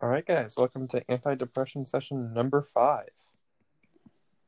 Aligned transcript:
All 0.00 0.08
right, 0.08 0.26
guys, 0.26 0.56
welcome 0.56 0.88
to 0.88 1.08
anti-depression 1.10 1.86
session 1.86 2.34
number 2.34 2.62
five. 2.62 3.10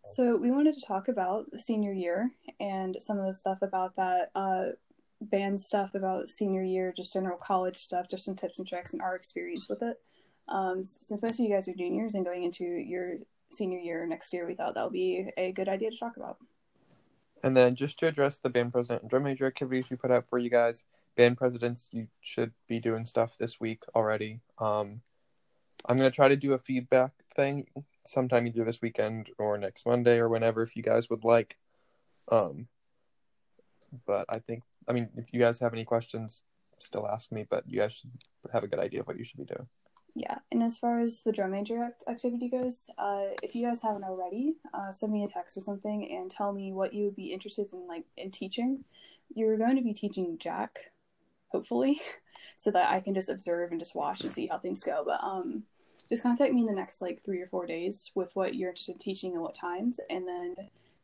So 0.04 0.36
we 0.36 0.50
wanted 0.50 0.74
to 0.74 0.80
talk 0.80 1.08
about 1.08 1.46
senior 1.60 1.92
year 1.92 2.30
and 2.60 2.96
some 3.00 3.18
of 3.18 3.26
the 3.26 3.32
stuff 3.32 3.58
about 3.62 3.96
that, 3.96 4.30
uh, 4.34 4.66
band 5.20 5.58
stuff 5.58 5.94
about 5.94 6.30
senior 6.30 6.62
year, 6.62 6.92
just 6.94 7.12
general 7.12 7.38
college 7.38 7.76
stuff, 7.76 8.08
just 8.08 8.24
some 8.24 8.34
tips 8.34 8.58
and 8.58 8.68
tricks 8.68 8.92
and 8.92 9.00
our 9.00 9.14
experience 9.14 9.68
with 9.68 9.82
it. 9.82 10.00
Um, 10.48 10.84
since 10.84 11.22
most 11.22 11.40
of 11.40 11.46
you 11.46 11.52
guys 11.52 11.68
are 11.68 11.74
juniors 11.74 12.14
and 12.14 12.24
going 12.24 12.42
into 12.42 12.64
your 12.64 13.16
senior 13.50 13.78
year 13.78 14.06
next 14.06 14.32
year, 14.32 14.46
we 14.46 14.54
thought 14.54 14.74
that 14.74 14.84
would 14.84 14.92
be 14.92 15.30
a 15.36 15.52
good 15.52 15.68
idea 15.68 15.90
to 15.90 15.98
talk 15.98 16.16
about. 16.16 16.38
And 17.42 17.56
then 17.56 17.76
just 17.76 17.98
to 18.00 18.08
address 18.08 18.38
the 18.38 18.50
band 18.50 18.72
president 18.72 19.02
and 19.02 19.10
drum 19.10 19.22
major 19.22 19.46
activities 19.46 19.90
we 19.90 19.96
put 19.96 20.10
out 20.10 20.28
for 20.28 20.38
you 20.38 20.50
guys, 20.50 20.84
band 21.16 21.38
presidents, 21.38 21.88
you 21.92 22.08
should 22.20 22.52
be 22.68 22.80
doing 22.80 23.06
stuff 23.06 23.36
this 23.38 23.60
week 23.60 23.84
already. 23.94 24.40
Um, 24.58 25.02
I'm 25.86 25.96
gonna 25.96 26.10
try 26.10 26.28
to 26.28 26.36
do 26.36 26.52
a 26.52 26.58
feedback 26.58 27.12
thing 27.34 27.66
sometime 28.06 28.46
either 28.46 28.64
this 28.64 28.82
weekend 28.82 29.30
or 29.38 29.58
next 29.58 29.86
Monday 29.86 30.18
or 30.18 30.28
whenever 30.28 30.62
if 30.62 30.76
you 30.76 30.82
guys 30.82 31.10
would 31.10 31.24
like. 31.24 31.56
Um, 32.30 32.68
but 34.06 34.26
I 34.28 34.38
think 34.38 34.62
I 34.88 34.92
mean 34.92 35.08
if 35.16 35.32
you 35.32 35.40
guys 35.40 35.60
have 35.60 35.72
any 35.72 35.84
questions, 35.84 36.42
still 36.78 37.06
ask 37.06 37.32
me. 37.32 37.46
But 37.48 37.64
you 37.66 37.80
guys 37.80 37.94
should 37.94 38.10
have 38.52 38.64
a 38.64 38.68
good 38.68 38.80
idea 38.80 39.00
of 39.00 39.06
what 39.06 39.18
you 39.18 39.24
should 39.24 39.38
be 39.38 39.44
doing. 39.44 39.68
Yeah, 40.18 40.38
and 40.50 40.62
as 40.62 40.78
far 40.78 41.00
as 41.00 41.22
the 41.22 41.32
drum 41.32 41.50
major 41.50 41.82
act- 41.82 42.04
activity 42.08 42.48
goes, 42.48 42.88
uh, 42.96 43.26
if 43.42 43.54
you 43.54 43.66
guys 43.66 43.82
haven't 43.82 44.04
already, 44.04 44.54
uh, 44.72 44.90
send 44.90 45.12
me 45.12 45.24
a 45.24 45.28
text 45.28 45.58
or 45.58 45.60
something 45.60 46.10
and 46.10 46.30
tell 46.30 46.54
me 46.54 46.72
what 46.72 46.94
you 46.94 47.04
would 47.04 47.16
be 47.16 47.34
interested 47.34 47.70
in, 47.74 47.86
like 47.86 48.04
in 48.16 48.30
teaching. 48.30 48.82
You're 49.34 49.58
going 49.58 49.76
to 49.76 49.82
be 49.82 49.92
teaching 49.92 50.38
Jack, 50.38 50.90
hopefully, 51.48 52.00
so 52.56 52.70
that 52.70 52.90
I 52.90 53.00
can 53.00 53.12
just 53.12 53.28
observe 53.28 53.72
and 53.72 53.80
just 53.80 53.94
watch 53.94 54.22
and 54.22 54.32
see 54.32 54.46
how 54.46 54.56
things 54.56 54.82
go. 54.82 55.02
But 55.04 55.22
um, 55.22 55.64
just 56.08 56.22
contact 56.22 56.52
me 56.52 56.60
in 56.60 56.66
the 56.66 56.72
next 56.72 57.02
like 57.02 57.20
three 57.20 57.40
or 57.40 57.46
four 57.46 57.66
days 57.66 58.10
with 58.14 58.34
what 58.34 58.54
you're 58.54 58.70
interested 58.70 58.92
in 58.92 58.98
teaching 58.98 59.32
and 59.32 59.42
what 59.42 59.54
times, 59.54 60.00
and 60.10 60.26
then 60.26 60.54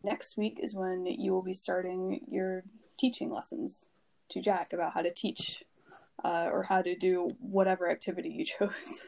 next 0.03 0.37
week 0.37 0.59
is 0.63 0.75
when 0.75 1.07
you 1.07 1.33
will 1.33 1.43
be 1.43 1.55
starting 1.55 2.21
your 2.29 2.65
teaching 2.99 3.31
lessons 3.31 3.87
to 4.29 4.41
Jack 4.41 4.73
about 4.73 4.93
how 4.93 5.03
to 5.03 5.13
teach 5.13 5.65
uh, 6.25 6.49
or 6.53 6.65
how 6.65 6.83
to 6.83 6.97
do 6.97 7.31
whatever 7.41 7.91
activity 7.91 8.29
you 8.31 8.45
chose. 8.59 9.05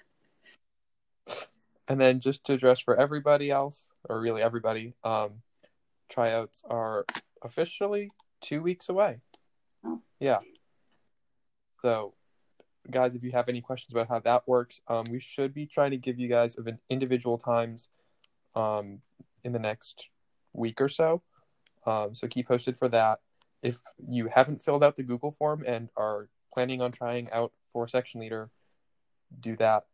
And 1.86 2.00
then 2.00 2.20
just 2.20 2.44
to 2.44 2.54
address 2.54 2.80
for 2.80 2.96
everybody 2.96 3.50
else, 3.50 3.92
or 4.08 4.20
really 4.20 4.42
everybody, 4.42 4.94
um, 5.04 5.42
tryouts 6.08 6.62
are 6.68 7.04
officially 7.42 8.10
two 8.40 8.62
weeks 8.62 8.88
away. 8.88 9.20
Oh. 9.84 10.00
Yeah. 10.18 10.38
So, 11.82 12.14
guys, 12.90 13.14
if 13.14 13.22
you 13.22 13.32
have 13.32 13.48
any 13.48 13.60
questions 13.60 13.94
about 13.94 14.08
how 14.08 14.20
that 14.20 14.46
works, 14.46 14.80
um, 14.88 15.04
we 15.10 15.20
should 15.20 15.54
be 15.54 15.66
trying 15.66 15.90
to 15.90 15.96
give 15.96 16.18
you 16.18 16.28
guys 16.28 16.56
of 16.56 16.66
an 16.66 16.78
individual 16.88 17.38
times 17.38 17.88
um, 18.54 19.00
in 19.42 19.52
the 19.52 19.58
next 19.58 20.08
week 20.52 20.80
or 20.80 20.88
so. 20.88 21.22
Um, 21.86 22.14
so 22.14 22.26
keep 22.26 22.48
posted 22.48 22.76
for 22.76 22.88
that. 22.88 23.20
If 23.62 23.78
you 24.08 24.28
haven't 24.28 24.62
filled 24.62 24.84
out 24.84 24.96
the 24.96 25.02
Google 25.02 25.30
form 25.30 25.62
and 25.66 25.88
are 25.96 26.28
planning 26.52 26.80
on 26.80 26.92
trying 26.92 27.30
out 27.30 27.52
for 27.72 27.88
section 27.88 28.20
leader, 28.20 28.50
do 29.40 29.56
that 29.56 29.86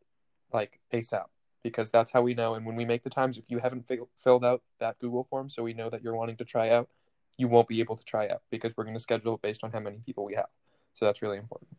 like 0.52 0.80
ASAP 0.92 1.27
because 1.62 1.91
that's 1.91 2.11
how 2.11 2.22
we 2.22 2.34
know. 2.34 2.55
And 2.55 2.64
when 2.66 2.77
we 2.77 2.84
make 2.84 3.02
the 3.02 3.11
times, 3.11 3.38
if 3.38 3.44
you 3.48 3.58
haven't 3.58 3.86
fi- 3.86 3.98
filled 4.16 4.44
out 4.44 4.62
that 4.78 4.98
Google 4.98 5.24
form, 5.24 5.50
so 5.50 5.62
we 5.62 5.74
know 5.74 5.91
that 5.91 6.02
you're 6.02 6.14
wanting 6.14 6.36
to 6.36 6.44
try 6.44 6.70
out, 6.70 6.88
you 7.36 7.48
won't 7.48 7.68
be 7.68 7.80
able 7.80 7.96
to 7.96 8.05
try 8.05 8.28
out 8.28 8.42
because 8.50 8.77
we're 8.77 8.84
going 8.84 8.96
to 8.96 9.00
schedule 9.00 9.34
it 9.34 9.42
based 9.42 9.62
on 9.64 9.70
how 9.70 9.80
many 9.80 9.98
people 10.05 10.24
we 10.24 10.34
have. 10.34 10.48
So 10.94 11.05
that's 11.05 11.22
really 11.22 11.38
important. 11.38 11.70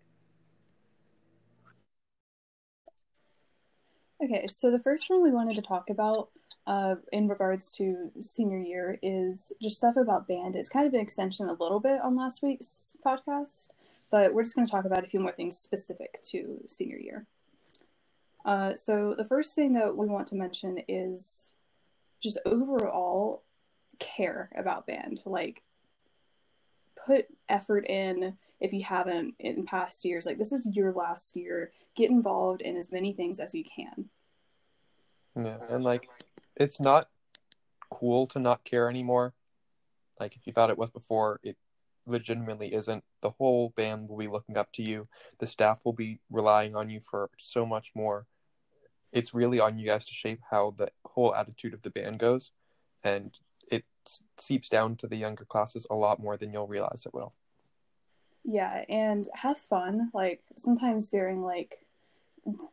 Okay, 4.24 4.46
so 4.46 4.70
the 4.70 4.80
first 4.80 5.08
thing 5.08 5.24
we 5.24 5.32
wanted 5.32 5.56
to 5.56 5.64
talk 5.64 5.90
about 5.90 6.30
uh, 6.68 6.96
in 7.12 7.28
regards 7.28 7.74
to 7.78 8.12
senior 8.22 8.60
year 8.60 9.00
is 9.02 9.52
just 9.60 9.78
stuff 9.78 9.96
about 9.96 10.28
band. 10.28 10.56
It's 10.56 10.70
kind 10.70 10.86
of 10.86 10.94
an 10.94 11.00
extension 11.00 11.50
a 11.50 11.54
little 11.54 11.80
bit 11.80 12.00
on 12.02 12.16
last 12.16 12.44
week's 12.44 12.96
podcast, 13.04 13.70
but 14.12 14.32
we're 14.32 14.44
just 14.44 14.54
going 14.54 14.68
to 14.68 14.72
talk 14.72 14.86
about 14.86 15.04
a 15.04 15.08
few 15.08 15.20
more 15.20 15.32
things 15.32 15.58
specific 15.58 16.22
to 16.26 16.64
senior 16.68 16.98
year. 16.98 17.26
Uh, 18.46 18.76
so 18.76 19.16
the 19.18 19.26
first 19.26 19.56
thing 19.56 19.74
that 19.74 19.98
we 19.98 20.06
want 20.06 20.28
to 20.28 20.36
mention 20.36 20.84
is 20.88 21.54
just 22.22 22.38
overall 22.46 23.42
care 23.98 24.52
about 24.56 24.86
band. 24.86 25.24
Like, 25.26 25.64
put 27.08 27.26
effort 27.50 27.88
in 27.88 28.38
if 28.62 28.72
you 28.72 28.84
haven't 28.84 29.36
in 29.40 29.66
past 29.66 30.06
years. 30.06 30.26
Like, 30.26 30.38
this 30.38 30.54
is 30.54 30.68
your 30.72 30.94
last 30.94 31.36
year. 31.36 31.72
Get 31.96 32.12
involved 32.12 32.62
in 32.62 32.78
as 32.78 32.92
many 32.92 33.12
things 33.12 33.40
as 33.40 33.54
you 33.54 33.66
can. 33.66 34.10
Yeah, 35.36 35.58
and 35.70 35.84
like 35.84 36.10
it's 36.56 36.80
not 36.80 37.08
cool 37.90 38.28
to 38.28 38.40
not 38.40 38.64
care 38.64 38.90
anymore. 38.90 39.34
Like 40.20 40.36
if 40.36 40.46
you 40.46 40.54
thought 40.54 40.70
it 40.70 40.78
was 40.78 40.90
before, 40.90 41.40
it 41.44 41.58
legitimately 42.06 42.74
isn't. 42.74 43.04
The 43.22 43.32
whole 43.32 43.74
band 43.76 44.10
will 44.10 44.18
be 44.18 44.28
looking 44.28 44.58
up 44.58 44.72
to 44.74 44.84
you. 44.84 45.08
The 45.40 45.48
staff 45.48 45.82
will 45.86 45.94
be 45.94 46.20
relying 46.30 46.76
on 46.76 46.90
you 46.90 47.00
for 47.00 47.30
so 47.38 47.66
much 47.66 47.92
more. 47.96 48.26
It's 49.12 49.34
really 49.34 49.60
on 49.60 49.78
you 49.78 49.86
guys 49.86 50.06
to 50.06 50.14
shape 50.14 50.42
how 50.50 50.74
the 50.78 50.90
whole 51.06 51.34
attitude 51.34 51.74
of 51.74 51.82
the 51.82 51.90
band 51.90 52.20
goes, 52.20 52.52
and 53.04 53.38
it 53.70 53.86
seeps 54.38 54.70
down 54.70 54.96
to 54.98 55.08
the 55.08 55.18
younger 55.18 55.46
classes 55.46 55.88
a 55.90 55.96
lot 55.96 56.20
more 56.20 56.38
than 56.38 56.52
you'll 56.52 56.68
realize 56.68 57.04
it 57.06 57.14
will. 57.14 57.34
Yeah, 58.44 58.86
and 58.90 59.28
have 59.36 59.58
fun. 59.58 60.10
Like 60.14 60.42
sometimes 60.58 61.10
during 61.10 61.42
like 61.42 61.86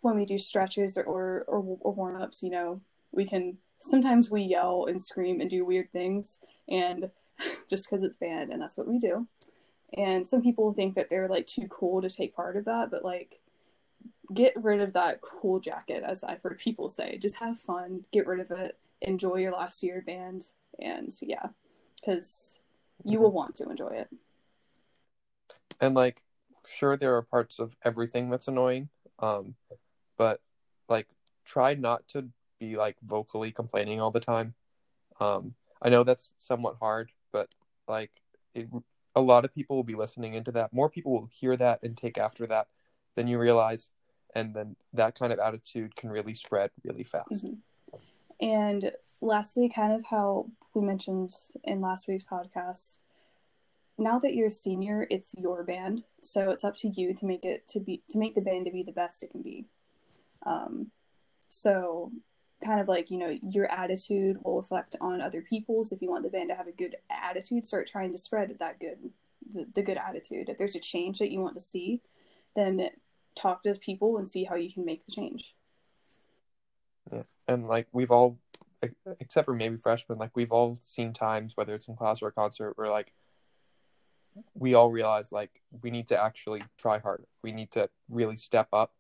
when 0.00 0.16
we 0.16 0.24
do 0.24 0.38
stretches 0.38 0.96
or 0.96 1.02
or, 1.02 1.44
or, 1.46 1.78
or 1.80 1.92
warm 1.92 2.20
ups, 2.20 2.42
you 2.42 2.50
know, 2.50 2.80
we 3.12 3.26
can 3.26 3.58
sometimes 3.78 4.30
we 4.30 4.42
yell 4.42 4.86
and 4.86 5.00
scream 5.00 5.40
and 5.40 5.50
do 5.50 5.64
weird 5.64 5.92
things, 5.92 6.40
and 6.68 7.10
just 7.70 7.88
because 7.88 8.02
it's 8.02 8.16
band, 8.16 8.52
and 8.52 8.62
that's 8.62 8.76
what 8.76 8.88
we 8.88 8.98
do. 8.98 9.26
And 9.96 10.26
some 10.26 10.42
people 10.42 10.72
think 10.72 10.94
that 10.94 11.08
they're 11.08 11.28
like 11.28 11.46
too 11.46 11.66
cool 11.68 12.02
to 12.02 12.10
take 12.10 12.36
part 12.36 12.56
of 12.56 12.66
that, 12.66 12.90
but 12.90 13.04
like 13.04 13.40
get 14.32 14.52
rid 14.62 14.80
of 14.80 14.92
that 14.92 15.20
cool 15.20 15.60
jacket, 15.60 16.02
as 16.06 16.22
I've 16.22 16.42
heard 16.42 16.58
people 16.58 16.88
say. 16.88 17.16
Just 17.18 17.36
have 17.36 17.58
fun, 17.58 18.04
get 18.12 18.26
rid 18.26 18.40
of 18.40 18.50
it, 18.50 18.78
enjoy 19.00 19.36
your 19.36 19.52
last 19.52 19.82
year 19.82 20.02
band, 20.06 20.44
and 20.78 21.14
yeah, 21.22 21.48
because 21.96 22.58
you 23.04 23.20
will 23.20 23.28
mm-hmm. 23.28 23.36
want 23.36 23.54
to 23.56 23.70
enjoy 23.70 23.88
it. 23.88 24.08
And 25.80 25.94
like, 25.94 26.22
sure, 26.66 26.96
there 26.96 27.16
are 27.16 27.22
parts 27.22 27.58
of 27.58 27.76
everything 27.84 28.30
that's 28.30 28.48
annoying, 28.48 28.88
um, 29.18 29.54
but 30.16 30.40
like, 30.88 31.08
try 31.44 31.74
not 31.74 32.06
to 32.08 32.28
be 32.58 32.76
like 32.76 32.96
vocally 33.02 33.52
complaining 33.52 34.00
all 34.00 34.10
the 34.10 34.20
time. 34.20 34.54
Um, 35.20 35.54
I 35.80 35.88
know 35.88 36.04
that's 36.04 36.34
somewhat 36.38 36.76
hard, 36.80 37.12
but 37.32 37.48
like, 37.86 38.22
it, 38.54 38.68
a 39.14 39.20
lot 39.20 39.44
of 39.44 39.54
people 39.54 39.76
will 39.76 39.84
be 39.84 39.94
listening 39.94 40.34
into 40.34 40.52
that. 40.52 40.72
More 40.72 40.88
people 40.88 41.12
will 41.12 41.30
hear 41.32 41.56
that 41.56 41.82
and 41.82 41.96
take 41.96 42.18
after 42.18 42.46
that 42.46 42.68
than 43.14 43.26
you 43.26 43.38
realize, 43.38 43.90
and 44.34 44.54
then 44.54 44.76
that 44.92 45.18
kind 45.18 45.32
of 45.32 45.38
attitude 45.38 45.96
can 45.96 46.10
really 46.10 46.34
spread 46.34 46.70
really 46.84 47.04
fast. 47.04 47.44
Mhm. 47.44 47.58
And 48.40 48.92
lastly, 49.20 49.68
kind 49.68 49.92
of 49.92 50.04
how 50.04 50.50
we 50.74 50.82
mentioned 50.82 51.34
in 51.64 51.80
last 51.80 52.06
week's 52.06 52.24
podcast, 52.24 52.98
now 53.98 54.18
that 54.20 54.34
you're 54.34 54.48
a 54.48 54.52
senior, 54.52 55.06
it's 55.10 55.34
your 55.36 55.64
band, 55.64 56.04
so 56.22 56.50
it's 56.50 56.64
up 56.64 56.76
to 56.78 56.88
you 56.88 57.14
to 57.14 57.26
make 57.26 57.44
it 57.44 57.66
to 57.68 57.80
be 57.80 58.02
to 58.10 58.18
make 58.18 58.34
the 58.34 58.40
band 58.40 58.66
to 58.66 58.72
be 58.72 58.82
the 58.82 58.92
best 58.92 59.22
it 59.22 59.30
can 59.30 59.42
be. 59.42 59.66
Um, 60.46 60.92
so 61.50 62.12
kind 62.64 62.80
of 62.80 62.88
like 62.88 63.10
you 63.10 63.18
know 63.18 63.38
your 63.42 63.70
attitude 63.70 64.38
will 64.42 64.56
reflect 64.56 64.96
on 65.00 65.20
other 65.20 65.42
people's. 65.42 65.92
If 65.92 66.00
you 66.00 66.10
want 66.10 66.22
the 66.22 66.30
band 66.30 66.48
to 66.50 66.54
have 66.54 66.68
a 66.68 66.72
good 66.72 66.96
attitude, 67.10 67.64
start 67.64 67.88
trying 67.88 68.12
to 68.12 68.18
spread 68.18 68.56
that 68.58 68.80
good 68.80 69.10
the, 69.50 69.66
the 69.74 69.82
good 69.82 69.98
attitude. 69.98 70.48
If 70.48 70.58
there's 70.58 70.76
a 70.76 70.80
change 70.80 71.18
that 71.18 71.30
you 71.30 71.40
want 71.40 71.54
to 71.54 71.60
see, 71.60 72.00
then 72.54 72.90
talk 73.34 73.62
to 73.62 73.74
people 73.74 74.16
and 74.16 74.28
see 74.28 74.44
how 74.44 74.56
you 74.56 74.72
can 74.72 74.84
make 74.84 75.06
the 75.06 75.12
change. 75.12 75.54
Yeah. 77.12 77.22
And 77.46 77.66
like 77.66 77.88
we've 77.92 78.10
all, 78.10 78.38
except 79.20 79.46
for 79.46 79.54
maybe 79.54 79.76
freshmen, 79.76 80.18
like 80.18 80.32
we've 80.34 80.52
all 80.52 80.78
seen 80.80 81.12
times, 81.12 81.56
whether 81.56 81.74
it's 81.74 81.88
in 81.88 81.96
class 81.96 82.22
or 82.22 82.28
a 82.28 82.32
concert, 82.32 82.76
where 82.76 82.88
like 82.88 83.12
we 84.54 84.74
all 84.74 84.90
realize 84.90 85.32
like 85.32 85.62
we 85.82 85.90
need 85.90 86.08
to 86.08 86.22
actually 86.22 86.62
try 86.78 86.98
harder. 86.98 87.26
We 87.42 87.52
need 87.52 87.70
to 87.72 87.88
really 88.08 88.36
step 88.36 88.68
up 88.72 88.92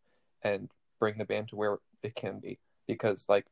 and 0.42 0.70
bring 0.98 1.18
the 1.18 1.24
band 1.24 1.48
to 1.48 1.56
where 1.56 1.78
it 2.02 2.14
can 2.14 2.38
be 2.38 2.58
because 2.86 3.26
like 3.28 3.46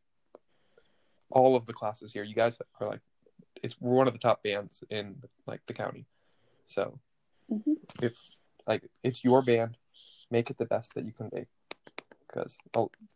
all 1.31 1.56
of 1.56 1.67
the 1.67 1.73
classes 1.73 2.12
here, 2.12 2.25
you 2.25 2.35
guys 2.35 2.59
are 2.81 2.88
like 2.88 3.00
it's 3.62 3.81
we're 3.81 3.94
one 3.94 4.06
of 4.06 4.12
the 4.12 4.19
top 4.19 4.43
bands 4.43 4.83
in 4.91 5.17
like 5.47 5.61
the 5.67 5.75
county. 5.75 6.06
So 6.67 6.99
hmm 7.49 7.75
if 8.03 8.17
like 8.67 8.85
it's 9.03 9.25
your 9.25 9.43
band, 9.43 9.77
make 10.31 10.50
it 10.50 10.59
the 10.59 10.67
best 10.67 10.94
that 10.94 11.05
you 11.05 11.12
can 11.12 11.29
be 11.29 11.47
because 12.27 12.59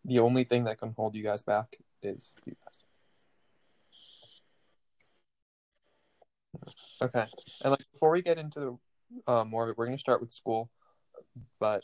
the 0.04 0.18
only 0.18 0.44
thing 0.44 0.64
that 0.64 0.78
can 0.78 0.92
hold 0.96 1.14
you 1.14 1.22
guys 1.22 1.42
back 1.42 1.76
is 2.02 2.34
you 2.46 2.54
guys. 2.64 2.84
Okay, 7.02 7.26
and 7.62 7.70
like 7.70 7.84
before 7.92 8.10
we 8.10 8.22
get 8.22 8.38
into 8.38 8.78
uh, 9.26 9.44
more 9.44 9.64
of 9.64 9.70
it, 9.70 9.78
we're 9.78 9.86
gonna 9.86 9.98
start 9.98 10.20
with 10.20 10.32
school, 10.32 10.70
but 11.58 11.82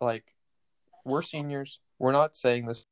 like 0.00 0.34
we're 1.04 1.22
seniors. 1.22 1.80
We're 1.98 2.12
not 2.12 2.36
saying 2.36 2.66
this, 2.66 2.84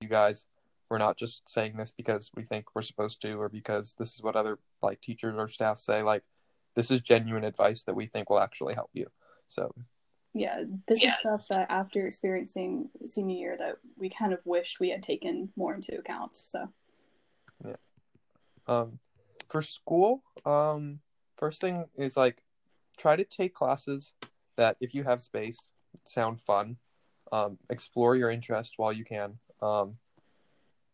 you 0.00 0.08
guys. 0.08 0.46
We're 0.88 0.98
not 0.98 1.16
just 1.16 1.48
saying 1.48 1.76
this 1.76 1.90
because 1.90 2.30
we 2.36 2.44
think 2.44 2.66
we're 2.74 2.82
supposed 2.82 3.20
to, 3.22 3.40
or 3.40 3.48
because 3.48 3.94
this 3.98 4.14
is 4.14 4.22
what 4.22 4.36
other 4.36 4.58
like 4.82 5.00
teachers 5.00 5.34
or 5.36 5.48
staff 5.48 5.80
say. 5.80 6.02
Like, 6.02 6.22
this 6.74 6.90
is 6.90 7.00
genuine 7.00 7.44
advice 7.44 7.82
that 7.82 7.96
we 7.96 8.06
think 8.06 8.30
will 8.30 8.38
actually 8.38 8.74
help 8.74 8.90
you. 8.92 9.08
So, 9.48 9.74
yeah, 10.32 10.62
this 10.86 11.02
yeah. 11.02 11.08
is 11.08 11.16
stuff 11.16 11.46
that 11.48 11.70
after 11.70 12.06
experiencing 12.06 12.90
senior 13.06 13.36
year 13.36 13.56
that 13.58 13.78
we 13.96 14.08
kind 14.08 14.32
of 14.32 14.38
wish 14.44 14.78
we 14.78 14.90
had 14.90 15.02
taken 15.02 15.50
more 15.56 15.74
into 15.74 15.98
account. 15.98 16.36
So, 16.36 16.68
yeah. 17.64 17.76
Um, 18.68 19.00
for 19.48 19.62
school, 19.62 20.22
um, 20.44 21.00
first 21.36 21.60
thing 21.60 21.86
is 21.96 22.16
like 22.16 22.42
try 22.96 23.16
to 23.16 23.24
take 23.24 23.54
classes 23.54 24.14
that 24.56 24.76
if 24.80 24.94
you 24.94 25.04
have 25.04 25.20
space 25.20 25.72
sound 26.04 26.40
fun. 26.40 26.76
Um, 27.32 27.58
explore 27.68 28.14
your 28.14 28.30
interest 28.30 28.74
while 28.76 28.92
you 28.92 29.04
can. 29.04 29.38
Um, 29.60 29.96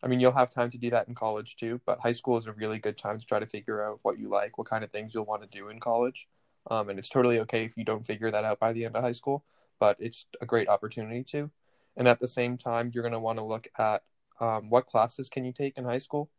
i 0.03 0.09
mean 0.09 0.21
you'll 0.21 0.33
have 0.33 0.51
time 0.51 0.71
to 0.71 0.79
do 0.79 0.91
that 0.91 1.09
in 1.09 1.15
college 1.15 1.57
too 1.57 1.81
but 1.87 2.01
high 2.01 2.13
school 2.13 2.37
is 2.37 2.47
a 2.47 2.53
really 2.53 2.79
good 2.79 2.99
time 2.99 3.19
to 3.19 3.27
try 3.27 3.39
to 3.39 3.47
figure 3.47 3.85
out 3.85 4.01
what 4.03 4.19
you 4.19 4.29
like 4.29 4.59
what 4.59 4.67
kind 4.67 4.85
of 4.85 4.91
things 4.91 5.15
you'll 5.15 5.25
want 5.25 5.43
to 5.43 5.59
do 5.59 5.69
in 5.69 5.79
college. 5.81 6.29
Um, 6.71 6.89
and 6.89 6.99
it's 6.99 7.09
totally 7.09 7.41
okay 7.41 7.65
if 7.65 7.77
you 7.77 7.85
don't 7.85 8.07
figure 8.07 8.31
that 8.31 8.45
out 8.45 8.61
by 8.61 8.73
the 8.73 8.85
end 8.85 8.95
of 8.95 9.03
high 9.03 9.13
school 9.13 9.45
but 9.81 9.97
it's 9.99 10.27
a 10.41 10.47
great 10.47 10.69
opportunity 10.69 11.25
to 11.25 11.51
and 11.97 12.07
at 12.07 12.21
the 12.21 12.29
same 12.29 12.57
time 12.57 12.91
you're 12.95 13.03
going 13.03 13.13
to 13.13 13.19
want 13.19 13.41
to 13.41 13.45
look 13.45 13.69
at 13.79 14.05
um, 14.41 14.71
what 14.71 14.87
classes 14.87 15.29
can 15.29 15.45
you 15.45 15.53
take 15.53 15.77
in 15.77 15.85
high 15.85 15.99
school 15.99 16.31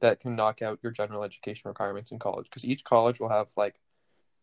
that 0.00 0.20
can 0.20 0.36
knock 0.36 0.62
out 0.62 0.78
your 0.82 0.92
general 0.92 1.24
education 1.24 1.68
requirements 1.68 2.10
in 2.10 2.18
college 2.18 2.46
because 2.46 2.64
each 2.64 2.84
college 2.84 3.20
will 3.20 3.28
have 3.28 3.48
like 3.56 3.80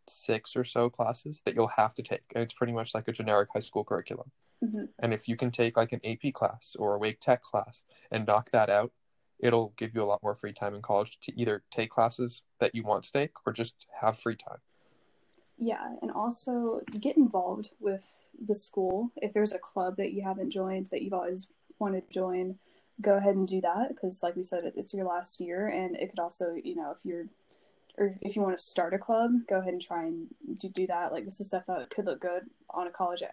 six 0.07 0.56
or 0.56 0.63
so 0.63 0.90
classes 0.90 1.42
that 1.46 1.56
you'll 1.56 1.68
have 1.68 1.94
to 1.96 2.04
take 2.04 2.24
and 2.34 2.44
it's 2.44 2.54
pretty 2.54 2.74
much 2.74 2.94
like 2.94 3.07
a 3.07 3.12
generic 3.12 3.50
high 3.54 3.60
school 3.60 3.84
curriculum. 3.84 4.31
Mm-hmm. 4.63 4.86
and 5.00 5.13
if 5.13 5.28
you 5.28 5.36
can 5.36 5.52
take 5.52 5.75
like 5.75 5.92
an 5.92 6.00
ap 6.06 6.31
class 6.34 6.78
or 6.80 6.96
a 6.96 6.98
Wake 6.98 7.19
Tech 7.19 7.42
class 7.42 7.84
and 8.10 8.25
knock 8.25 8.52
that 8.52 8.69
out 8.69 8.94
it'll 9.40 9.74
give 9.75 9.94
you 9.94 10.02
a 10.02 10.06
lot 10.06 10.24
more 10.24 10.34
free 10.34 10.54
time 10.54 10.74
in 10.74 10.81
college 10.81 11.19
to 11.22 11.38
either 11.38 11.63
take 11.72 11.90
classes 11.90 12.44
that 12.60 12.74
you 12.74 12.81
want 12.81 13.04
to 13.04 13.12
take 13.12 13.31
or 13.46 13.51
just 13.51 13.86
have 14.01 14.18
free 14.18 14.36
time. 14.36 14.60
Yeah 15.58 15.96
and 16.01 16.10
also 16.10 16.81
get 17.00 17.18
involved 17.18 17.72
with 17.80 18.28
the 18.42 18.56
school. 18.56 19.12
If 19.18 19.34
there's 19.34 19.51
a 19.51 19.60
club 19.60 19.98
that 19.98 20.13
you 20.13 20.22
haven't 20.24 20.51
joined 20.51 20.88
that 20.88 21.01
you've 21.01 21.13
always 21.13 21.48
wanted 21.80 22.08
to 22.08 22.13
join 22.13 22.56
go 23.02 23.18
ahead 23.18 23.36
and 23.36 23.48
do 23.48 23.62
that 23.62 23.90
because 23.90 24.24
like 24.24 24.36
we 24.36 24.44
said 24.44 24.64
it's 24.64 24.94
your 24.94 25.06
last 25.06 25.42
year 25.42 25.68
and 25.68 25.96
it 25.98 26.10
could 26.10 26.20
also 26.20 26.56
you 26.64 26.76
know 26.76 26.92
if 26.92 27.06
you're 27.06 27.26
or 27.98 28.16
if 28.22 28.36
you 28.36 28.42
want 28.42 28.58
to 28.58 28.64
start 28.64 28.94
a 28.94 28.98
club 28.98 29.32
go 29.48 29.60
ahead 29.60 29.74
and 29.74 29.82
try 29.82 30.04
and 30.06 30.28
do, 30.60 30.70
do 30.70 30.88
that. 30.88 31.12
Like 31.12 31.26
this 31.26 31.40
is 31.40 31.48
stuff 31.48 31.66
that 31.68 31.90
could 31.90 32.06
look 32.06 32.22
good 32.22 32.50
on 32.70 32.88
a 32.88 32.92
college 32.92 33.24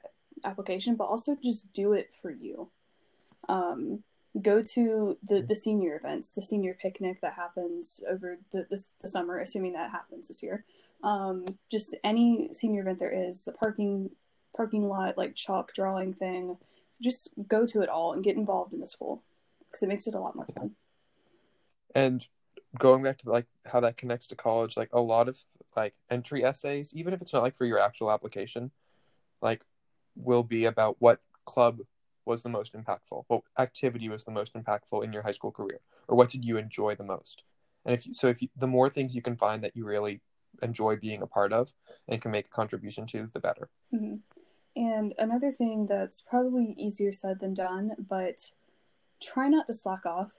application 0.44 0.96
but 0.96 1.04
also 1.04 1.36
just 1.42 1.72
do 1.72 1.92
it 1.92 2.12
for 2.14 2.30
you. 2.30 2.70
Um, 3.48 4.02
go 4.40 4.62
to 4.62 5.18
the 5.22 5.42
the 5.42 5.56
senior 5.56 5.96
events 5.96 6.30
the 6.34 6.42
senior 6.42 6.74
picnic 6.74 7.20
that 7.20 7.34
happens 7.34 8.00
over 8.08 8.38
the, 8.50 8.66
the, 8.70 8.82
the 9.00 9.08
summer 9.08 9.38
assuming 9.38 9.72
that 9.74 9.90
happens 9.90 10.28
this 10.28 10.42
year. 10.42 10.64
Um, 11.02 11.44
just 11.70 11.96
any 12.04 12.50
senior 12.52 12.82
event 12.82 13.00
there 13.00 13.12
is 13.12 13.44
the 13.44 13.52
parking 13.52 14.10
parking 14.56 14.88
lot 14.88 15.18
like 15.18 15.34
chalk 15.34 15.74
drawing 15.74 16.14
thing 16.14 16.58
just 17.02 17.30
go 17.48 17.66
to 17.66 17.82
it 17.82 17.88
all 17.88 18.12
and 18.12 18.22
get 18.22 18.36
involved 18.36 18.72
in 18.72 18.80
the 18.80 18.86
school 18.86 19.22
because 19.72 19.82
it 19.82 19.88
makes 19.88 20.06
it 20.06 20.14
a 20.14 20.20
lot 20.20 20.36
more 20.36 20.46
fun. 20.46 20.72
And 21.94 22.26
going 22.78 23.02
back 23.02 23.18
to 23.18 23.30
like 23.30 23.46
how 23.66 23.80
that 23.80 23.96
connects 23.96 24.26
to 24.28 24.36
college, 24.36 24.76
like 24.76 24.90
a 24.92 25.00
lot 25.00 25.28
of 25.28 25.38
like 25.74 25.94
entry 26.10 26.44
essays, 26.44 26.92
even 26.94 27.14
if 27.14 27.22
it's 27.22 27.32
not 27.32 27.42
like 27.42 27.56
for 27.56 27.64
your 27.64 27.78
actual 27.78 28.10
application, 28.10 28.70
like 29.40 29.64
will 30.14 30.42
be 30.42 30.66
about 30.66 30.96
what 30.98 31.20
club 31.46 31.80
was 32.24 32.42
the 32.42 32.48
most 32.48 32.74
impactful, 32.74 33.24
what 33.26 33.42
activity 33.58 34.08
was 34.08 34.24
the 34.24 34.30
most 34.30 34.54
impactful 34.54 35.02
in 35.02 35.12
your 35.12 35.22
high 35.22 35.32
school 35.32 35.50
career, 35.50 35.80
or 36.06 36.16
what 36.16 36.30
did 36.30 36.44
you 36.44 36.56
enjoy 36.56 36.94
the 36.94 37.02
most. 37.04 37.42
And 37.84 37.94
if 37.94 38.06
you, 38.06 38.14
so, 38.14 38.28
if 38.28 38.40
you, 38.42 38.48
the 38.56 38.68
more 38.68 38.88
things 38.88 39.14
you 39.14 39.22
can 39.22 39.36
find 39.36 39.64
that 39.64 39.74
you 39.74 39.84
really 39.84 40.20
enjoy 40.62 40.96
being 40.96 41.22
a 41.22 41.26
part 41.26 41.52
of 41.52 41.72
and 42.06 42.20
can 42.20 42.30
make 42.30 42.46
a 42.46 42.50
contribution 42.50 43.06
to, 43.08 43.28
the 43.32 43.40
better. 43.40 43.70
Mm-hmm. 43.92 44.16
And 44.76 45.14
another 45.18 45.50
thing 45.50 45.86
that's 45.86 46.20
probably 46.20 46.74
easier 46.78 47.12
said 47.12 47.40
than 47.40 47.54
done, 47.54 47.92
but 47.98 48.52
try 49.22 49.48
not 49.48 49.66
to 49.66 49.74
slack 49.74 50.04
off 50.06 50.32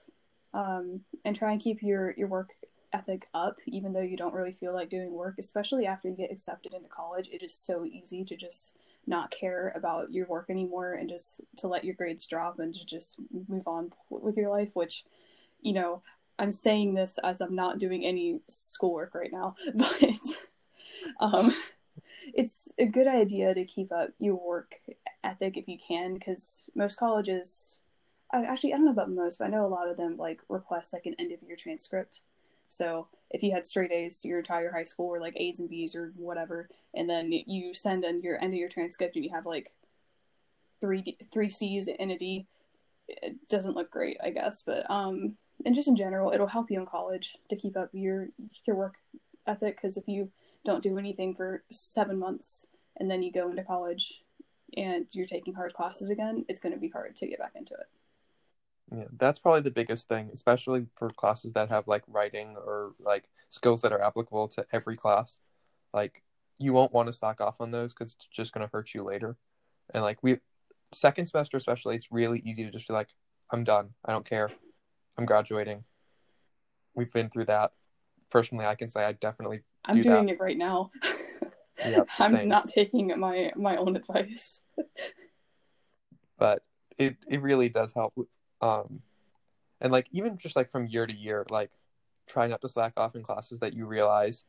um, 0.52 1.00
and 1.24 1.34
try 1.34 1.52
and 1.52 1.60
keep 1.60 1.82
your, 1.82 2.14
your 2.16 2.28
work 2.28 2.50
ethic 2.92 3.26
up, 3.34 3.58
even 3.66 3.92
though 3.92 4.00
you 4.00 4.16
don't 4.16 4.34
really 4.34 4.52
feel 4.52 4.72
like 4.72 4.88
doing 4.88 5.12
work, 5.12 5.34
especially 5.38 5.86
after 5.86 6.08
you 6.08 6.14
get 6.14 6.30
accepted 6.30 6.72
into 6.72 6.88
college. 6.88 7.28
It 7.32 7.42
is 7.42 7.54
so 7.54 7.84
easy 7.84 8.24
to 8.24 8.36
just 8.36 8.76
not 9.06 9.30
care 9.30 9.72
about 9.76 10.12
your 10.12 10.26
work 10.26 10.48
anymore 10.48 10.94
and 10.94 11.08
just 11.08 11.40
to 11.58 11.66
let 11.66 11.84
your 11.84 11.94
grades 11.94 12.24
drop 12.24 12.58
and 12.60 12.74
to 12.74 12.84
just 12.86 13.16
move 13.48 13.66
on 13.66 13.90
with 14.08 14.36
your 14.36 14.48
life, 14.48 14.70
which, 14.74 15.04
you 15.60 15.72
know, 15.72 16.02
I'm 16.38 16.52
saying 16.52 16.94
this 16.94 17.18
as 17.22 17.40
I'm 17.40 17.54
not 17.54 17.78
doing 17.78 18.04
any 18.04 18.40
schoolwork 18.48 19.14
right 19.14 19.32
now, 19.32 19.56
but 19.74 20.20
um, 21.20 21.52
it's 22.32 22.68
a 22.78 22.86
good 22.86 23.06
idea 23.06 23.54
to 23.54 23.64
keep 23.64 23.92
up 23.92 24.10
your 24.18 24.36
work 24.36 24.76
ethic 25.22 25.56
if 25.56 25.68
you 25.68 25.78
can, 25.78 26.14
because 26.14 26.70
most 26.74 26.96
colleges 26.98 27.80
actually 28.32 28.72
I 28.72 28.76
don't 28.76 28.86
know 28.86 28.92
about 28.92 29.10
most, 29.10 29.38
but 29.38 29.46
I 29.46 29.50
know 29.50 29.66
a 29.66 29.68
lot 29.68 29.88
of 29.88 29.96
them 29.96 30.16
like 30.16 30.40
request 30.48 30.92
like 30.92 31.06
an 31.06 31.14
end 31.18 31.32
of 31.32 31.42
year 31.42 31.56
transcript. 31.56 32.20
So 32.68 33.08
if 33.30 33.42
you 33.42 33.52
had 33.52 33.66
straight 33.66 33.92
A's 33.92 34.24
your 34.24 34.38
entire 34.38 34.72
high 34.72 34.84
school, 34.84 35.06
or 35.06 35.20
like 35.20 35.36
A's 35.36 35.60
and 35.60 35.68
B's 35.68 35.94
or 35.94 36.12
whatever, 36.16 36.68
and 36.94 37.08
then 37.08 37.32
you 37.32 37.74
send 37.74 38.04
in 38.04 38.22
your 38.22 38.42
end 38.42 38.52
of 38.52 38.58
your 38.58 38.68
transcript 38.68 39.16
and 39.16 39.24
you 39.24 39.30
have 39.32 39.46
like 39.46 39.72
three 40.80 41.02
D, 41.02 41.16
three 41.32 41.50
C's 41.50 41.88
and 41.88 42.10
a 42.10 42.18
D, 42.18 42.46
it 43.08 43.48
doesn't 43.48 43.76
look 43.76 43.90
great, 43.90 44.16
I 44.22 44.30
guess. 44.30 44.62
But 44.62 44.90
um, 44.90 45.36
and 45.64 45.74
just 45.74 45.88
in 45.88 45.96
general, 45.96 46.32
it'll 46.32 46.48
help 46.48 46.70
you 46.70 46.80
in 46.80 46.86
college 46.86 47.36
to 47.48 47.56
keep 47.56 47.76
up 47.76 47.90
your 47.92 48.28
your 48.66 48.76
work 48.76 48.96
ethic 49.46 49.76
because 49.76 49.96
if 49.96 50.08
you 50.08 50.30
don't 50.64 50.82
do 50.82 50.98
anything 50.98 51.34
for 51.34 51.62
seven 51.70 52.18
months 52.18 52.66
and 52.96 53.10
then 53.10 53.22
you 53.22 53.30
go 53.30 53.50
into 53.50 53.62
college 53.62 54.22
and 54.76 55.06
you're 55.12 55.26
taking 55.26 55.54
hard 55.54 55.74
classes 55.74 56.08
again, 56.08 56.44
it's 56.48 56.58
going 56.58 56.74
to 56.74 56.80
be 56.80 56.88
hard 56.88 57.14
to 57.16 57.26
get 57.26 57.38
back 57.38 57.52
into 57.54 57.74
it. 57.74 57.88
Yeah, 58.92 59.04
that's 59.16 59.38
probably 59.38 59.62
the 59.62 59.70
biggest 59.70 60.08
thing, 60.08 60.30
especially 60.32 60.86
for 60.94 61.08
classes 61.10 61.52
that 61.54 61.70
have 61.70 61.88
like 61.88 62.04
writing 62.06 62.56
or 62.56 62.92
like 62.98 63.28
skills 63.48 63.80
that 63.82 63.92
are 63.92 64.02
applicable 64.02 64.48
to 64.48 64.66
every 64.72 64.96
class. 64.96 65.40
Like 65.92 66.22
you 66.58 66.72
won't 66.72 66.92
want 66.92 67.08
to 67.08 67.12
slack 67.12 67.40
off 67.40 67.60
on 67.60 67.70
those 67.70 67.94
because 67.94 68.14
it's 68.14 68.26
just 68.26 68.52
going 68.52 68.66
to 68.66 68.70
hurt 68.72 68.94
you 68.94 69.02
later. 69.02 69.36
And 69.92 70.02
like 70.02 70.18
we, 70.22 70.38
second 70.92 71.26
semester 71.26 71.56
especially, 71.56 71.96
it's 71.96 72.12
really 72.12 72.40
easy 72.44 72.64
to 72.64 72.70
just 72.70 72.88
be 72.88 72.94
like, 72.94 73.08
I'm 73.50 73.64
done. 73.64 73.90
I 74.04 74.12
don't 74.12 74.28
care. 74.28 74.50
I'm 75.16 75.26
graduating. 75.26 75.84
We've 76.94 77.12
been 77.12 77.30
through 77.30 77.46
that. 77.46 77.72
Personally, 78.30 78.66
I 78.66 78.74
can 78.74 78.88
say 78.88 79.04
I 79.04 79.12
definitely. 79.12 79.62
I'm 79.84 79.96
do 79.96 80.02
doing 80.02 80.26
that. 80.26 80.34
it 80.34 80.40
right 80.40 80.56
now. 80.56 80.90
yep, 81.86 82.08
I'm 82.18 82.36
same. 82.36 82.48
not 82.48 82.68
taking 82.68 83.18
my 83.18 83.52
my 83.56 83.76
own 83.76 83.96
advice. 83.96 84.62
but 86.38 86.62
it 86.98 87.16
it 87.28 87.42
really 87.42 87.68
does 87.68 87.92
help 87.92 88.12
um 88.64 89.02
and 89.80 89.92
like 89.92 90.06
even 90.12 90.38
just 90.38 90.56
like 90.56 90.70
from 90.70 90.86
year 90.86 91.06
to 91.06 91.14
year 91.14 91.44
like 91.50 91.70
try 92.26 92.46
not 92.46 92.60
to 92.60 92.68
slack 92.68 92.94
off 92.96 93.14
in 93.14 93.22
classes 93.22 93.60
that 93.60 93.74
you 93.74 93.86
realize 93.86 94.44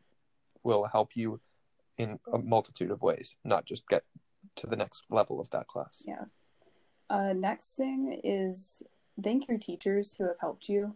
will 0.63 0.86
help 0.86 1.15
you 1.15 1.39
in 1.98 2.19
a 2.34 2.38
multitude 2.38 2.91
of 2.91 3.01
ways 3.01 3.36
not 3.43 3.65
just 3.65 3.88
get 3.88 4.03
to 4.55 4.67
the 4.67 4.75
next 4.75 5.03
level 5.10 5.39
of 5.39 5.50
that 5.51 5.67
class. 5.67 6.03
Yeah. 6.05 6.25
Uh, 7.10 7.34
next 7.34 7.75
thing 7.75 8.19
is 8.24 8.81
thank 9.22 9.48
your 9.48 9.57
teachers 9.57 10.15
who 10.15 10.25
have 10.25 10.39
helped 10.39 10.67
you 10.67 10.95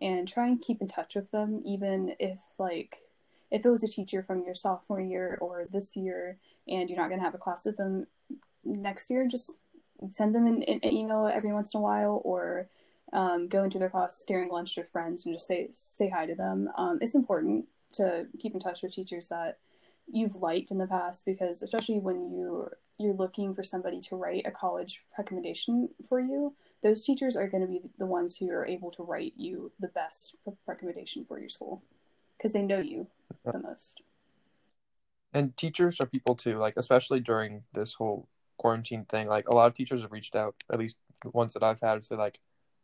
and 0.00 0.28
try 0.28 0.46
and 0.46 0.60
keep 0.60 0.80
in 0.80 0.88
touch 0.88 1.14
with 1.16 1.30
them 1.32 1.60
even 1.64 2.14
if 2.18 2.38
like 2.58 2.96
if 3.50 3.64
it 3.64 3.70
was 3.70 3.82
a 3.82 3.88
teacher 3.88 4.22
from 4.22 4.44
your 4.44 4.54
sophomore 4.54 5.00
year 5.00 5.38
or 5.40 5.66
this 5.70 5.96
year 5.96 6.38
and 6.68 6.88
you're 6.88 6.98
not 6.98 7.08
going 7.08 7.18
to 7.18 7.24
have 7.24 7.34
a 7.34 7.38
class 7.38 7.66
with 7.66 7.76
them 7.76 8.06
next 8.64 9.10
year 9.10 9.26
just 9.26 9.54
send 10.10 10.34
them 10.34 10.46
an, 10.46 10.62
an 10.62 10.84
email 10.84 11.30
every 11.32 11.52
once 11.52 11.74
in 11.74 11.78
a 11.78 11.82
while 11.82 12.20
or 12.24 12.68
um, 13.12 13.48
go 13.48 13.64
into 13.64 13.78
their 13.78 13.90
class 13.90 14.24
during 14.26 14.50
lunch 14.50 14.76
with 14.76 14.90
friends 14.90 15.24
and 15.24 15.34
just 15.34 15.46
say 15.46 15.68
say 15.72 16.08
hi 16.08 16.26
to 16.26 16.34
them. 16.34 16.68
Um, 16.76 16.98
it's 17.00 17.14
important 17.14 17.66
to 17.94 18.26
keep 18.38 18.54
in 18.54 18.60
touch 18.60 18.82
with 18.82 18.94
teachers 18.94 19.28
that 19.28 19.58
you've 20.10 20.36
liked 20.36 20.70
in 20.70 20.78
the 20.78 20.86
past 20.86 21.24
because 21.24 21.62
especially 21.62 21.98
when 21.98 22.30
you 22.32 22.68
you're 22.98 23.14
looking 23.14 23.54
for 23.54 23.62
somebody 23.62 24.00
to 24.00 24.16
write 24.16 24.44
a 24.44 24.50
college 24.50 25.02
recommendation 25.16 25.88
for 26.08 26.18
you, 26.18 26.54
those 26.82 27.04
teachers 27.04 27.36
are 27.36 27.46
going 27.46 27.60
to 27.60 27.68
be 27.68 27.80
the 27.96 28.06
ones 28.06 28.36
who 28.36 28.50
are 28.50 28.66
able 28.66 28.90
to 28.90 29.04
write 29.04 29.34
you 29.36 29.70
the 29.78 29.86
best 29.86 30.34
recommendation 30.66 31.24
for 31.24 31.38
your 31.38 31.48
school 31.48 31.82
because 32.36 32.52
they 32.52 32.62
know 32.62 32.80
you 32.80 33.06
the 33.44 33.60
most. 33.60 34.02
And 35.32 35.56
teachers 35.56 36.00
are 36.00 36.06
people 36.06 36.34
too, 36.34 36.58
like 36.58 36.74
especially 36.76 37.20
during 37.20 37.62
this 37.72 37.94
whole 37.94 38.26
quarantine 38.58 39.04
thing, 39.06 39.26
like 39.28 39.48
a 39.48 39.54
lot 39.54 39.66
of 39.68 39.74
teachers 39.74 40.02
have 40.02 40.12
reached 40.12 40.36
out, 40.36 40.62
at 40.70 40.78
least 40.78 40.96
the 41.22 41.30
ones 41.30 41.54
that 41.54 41.62
I've 41.62 41.80
had, 41.80 42.04
say 42.04 42.16
like 42.16 42.40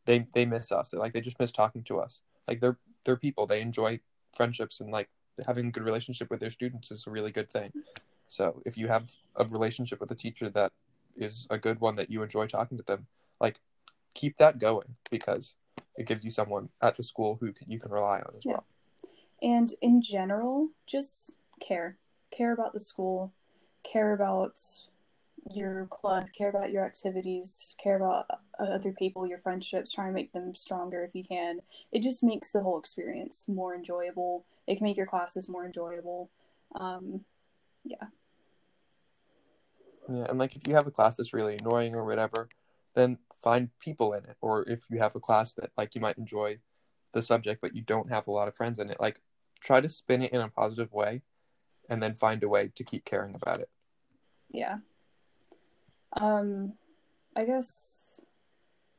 they 0.07 0.27
they 0.33 0.47
miss 0.47 0.73
us. 0.73 0.89
They 0.89 0.99
like 0.99 1.13
they 1.13 1.21
just 1.21 1.39
miss 1.39 1.53
talking 1.53 1.83
to 1.85 1.99
us. 1.99 2.23
Like 2.49 2.61
they're 2.61 2.79
they're 3.05 3.17
people. 3.17 3.47
They 3.47 3.61
enjoy 3.61 4.01
friendships 4.35 4.81
and 4.81 4.91
like 4.91 5.11
having 5.47 5.67
a 5.67 5.71
good 5.71 5.85
relationship 5.85 6.31
with 6.31 6.41
their 6.41 6.51
students 6.51 6.91
is 6.91 7.07
a 7.07 7.11
really 7.11 7.33
good 7.33 7.51
thing. 7.51 7.73
So 8.29 8.63
if 8.65 8.79
you 8.79 8.89
have 8.89 9.13
a 9.37 9.45
relationship 9.45 10.01
with 10.01 10.11
a 10.11 10.15
teacher 10.15 10.49
that 10.51 10.73
is 11.17 11.47
a 11.51 11.59
good 11.59 11.81
one 11.81 11.97
that 11.97 12.11
you 12.11 12.23
enjoy 12.23 12.47
talking 12.47 12.79
to 12.79 12.85
them, 12.85 13.07
like 13.41 13.61
keep 14.15 14.37
that 14.39 14.59
going 14.59 14.97
because 15.11 15.55
it 15.97 16.07
gives 16.07 16.25
you 16.25 16.31
someone 16.31 16.69
at 16.81 16.97
the 16.97 17.03
school 17.03 17.37
who 17.41 17.53
you 17.67 17.79
can 17.79 17.91
rely 17.91 18.19
on 18.21 18.33
as 18.37 18.45
Yeah. 18.45 18.53
well. 18.55 18.65
And 19.43 19.75
in 19.83 20.03
general, 20.03 20.71
just 20.87 21.37
care. 21.61 21.99
Care 22.31 22.53
about 22.53 22.73
the 22.73 22.81
school, 22.81 23.33
care 23.83 24.13
about 24.13 24.59
your 25.53 25.87
club, 25.91 26.27
care 26.37 26.49
about 26.49 26.71
your 26.71 26.85
activities, 26.85 27.77
care 27.83 27.97
about 27.97 28.27
uh, 28.59 28.63
other 28.63 28.93
people, 28.93 29.27
your 29.27 29.39
friendships, 29.39 29.93
try 29.93 30.07
and 30.07 30.15
make 30.15 30.33
them 30.33 30.55
stronger 30.55 31.05
if 31.05 31.15
you 31.15 31.23
can. 31.23 31.61
It 31.93 32.03
just 32.03 32.23
makes 32.23 32.51
the 32.51 32.63
whole 32.63 32.79
experience 32.79 33.47
more 33.49 33.75
enjoyable. 33.75 34.45
It 34.67 34.77
can 34.77 34.87
make 34.87 34.97
your 34.97 35.07
classes 35.07 35.49
more 35.49 35.67
enjoyable. 35.67 36.31
Um, 36.75 37.25
yeah. 37.85 38.07
Yeah, 40.09 40.27
and 40.29 40.39
like 40.39 40.57
if 40.57 40.67
you 40.67 40.75
have 40.75 40.87
a 40.87 40.91
class 40.91 41.17
that's 41.17 41.33
really 41.33 41.57
annoying 41.57 41.97
or 41.97 42.05
whatever, 42.05 42.49
then 42.95 43.19
find 43.43 43.71
people 43.79 44.13
in 44.13 44.25
it. 44.25 44.37
Or 44.41 44.69
if 44.69 44.85
you 44.91 44.99
have 44.99 45.17
a 45.17 45.21
class 45.21 45.55
that 45.55 45.73
like 45.77 45.95
you 45.95 46.01
might 46.01 46.19
enjoy 46.19 46.59
the 47.13 47.23
subject 47.23 47.61
but 47.61 47.77
you 47.77 47.83
don't 47.83 48.11
have 48.11 48.27
a 48.27 48.33
lot 48.33 48.49
of 48.49 48.57
friends 48.57 48.79
in 48.79 48.91
it, 48.91 49.01
like 49.01 49.21
try 49.61 49.81
to 49.81 49.89
spin 49.89 50.23
it 50.23 50.33
in 50.33 50.41
a 50.41 50.49
positive 50.49 50.93
way 50.93 51.23
and 51.89 52.03
then 52.03 52.15
find 52.15 52.43
a 52.43 52.49
way 52.49 52.71
to 52.75 52.85
keep 52.85 53.05
caring 53.05 53.35
about 53.35 53.61
it. 53.61 53.69
Yeah. 54.51 54.79
Um, 56.15 56.75
I 57.37 57.45
guess 57.45 58.21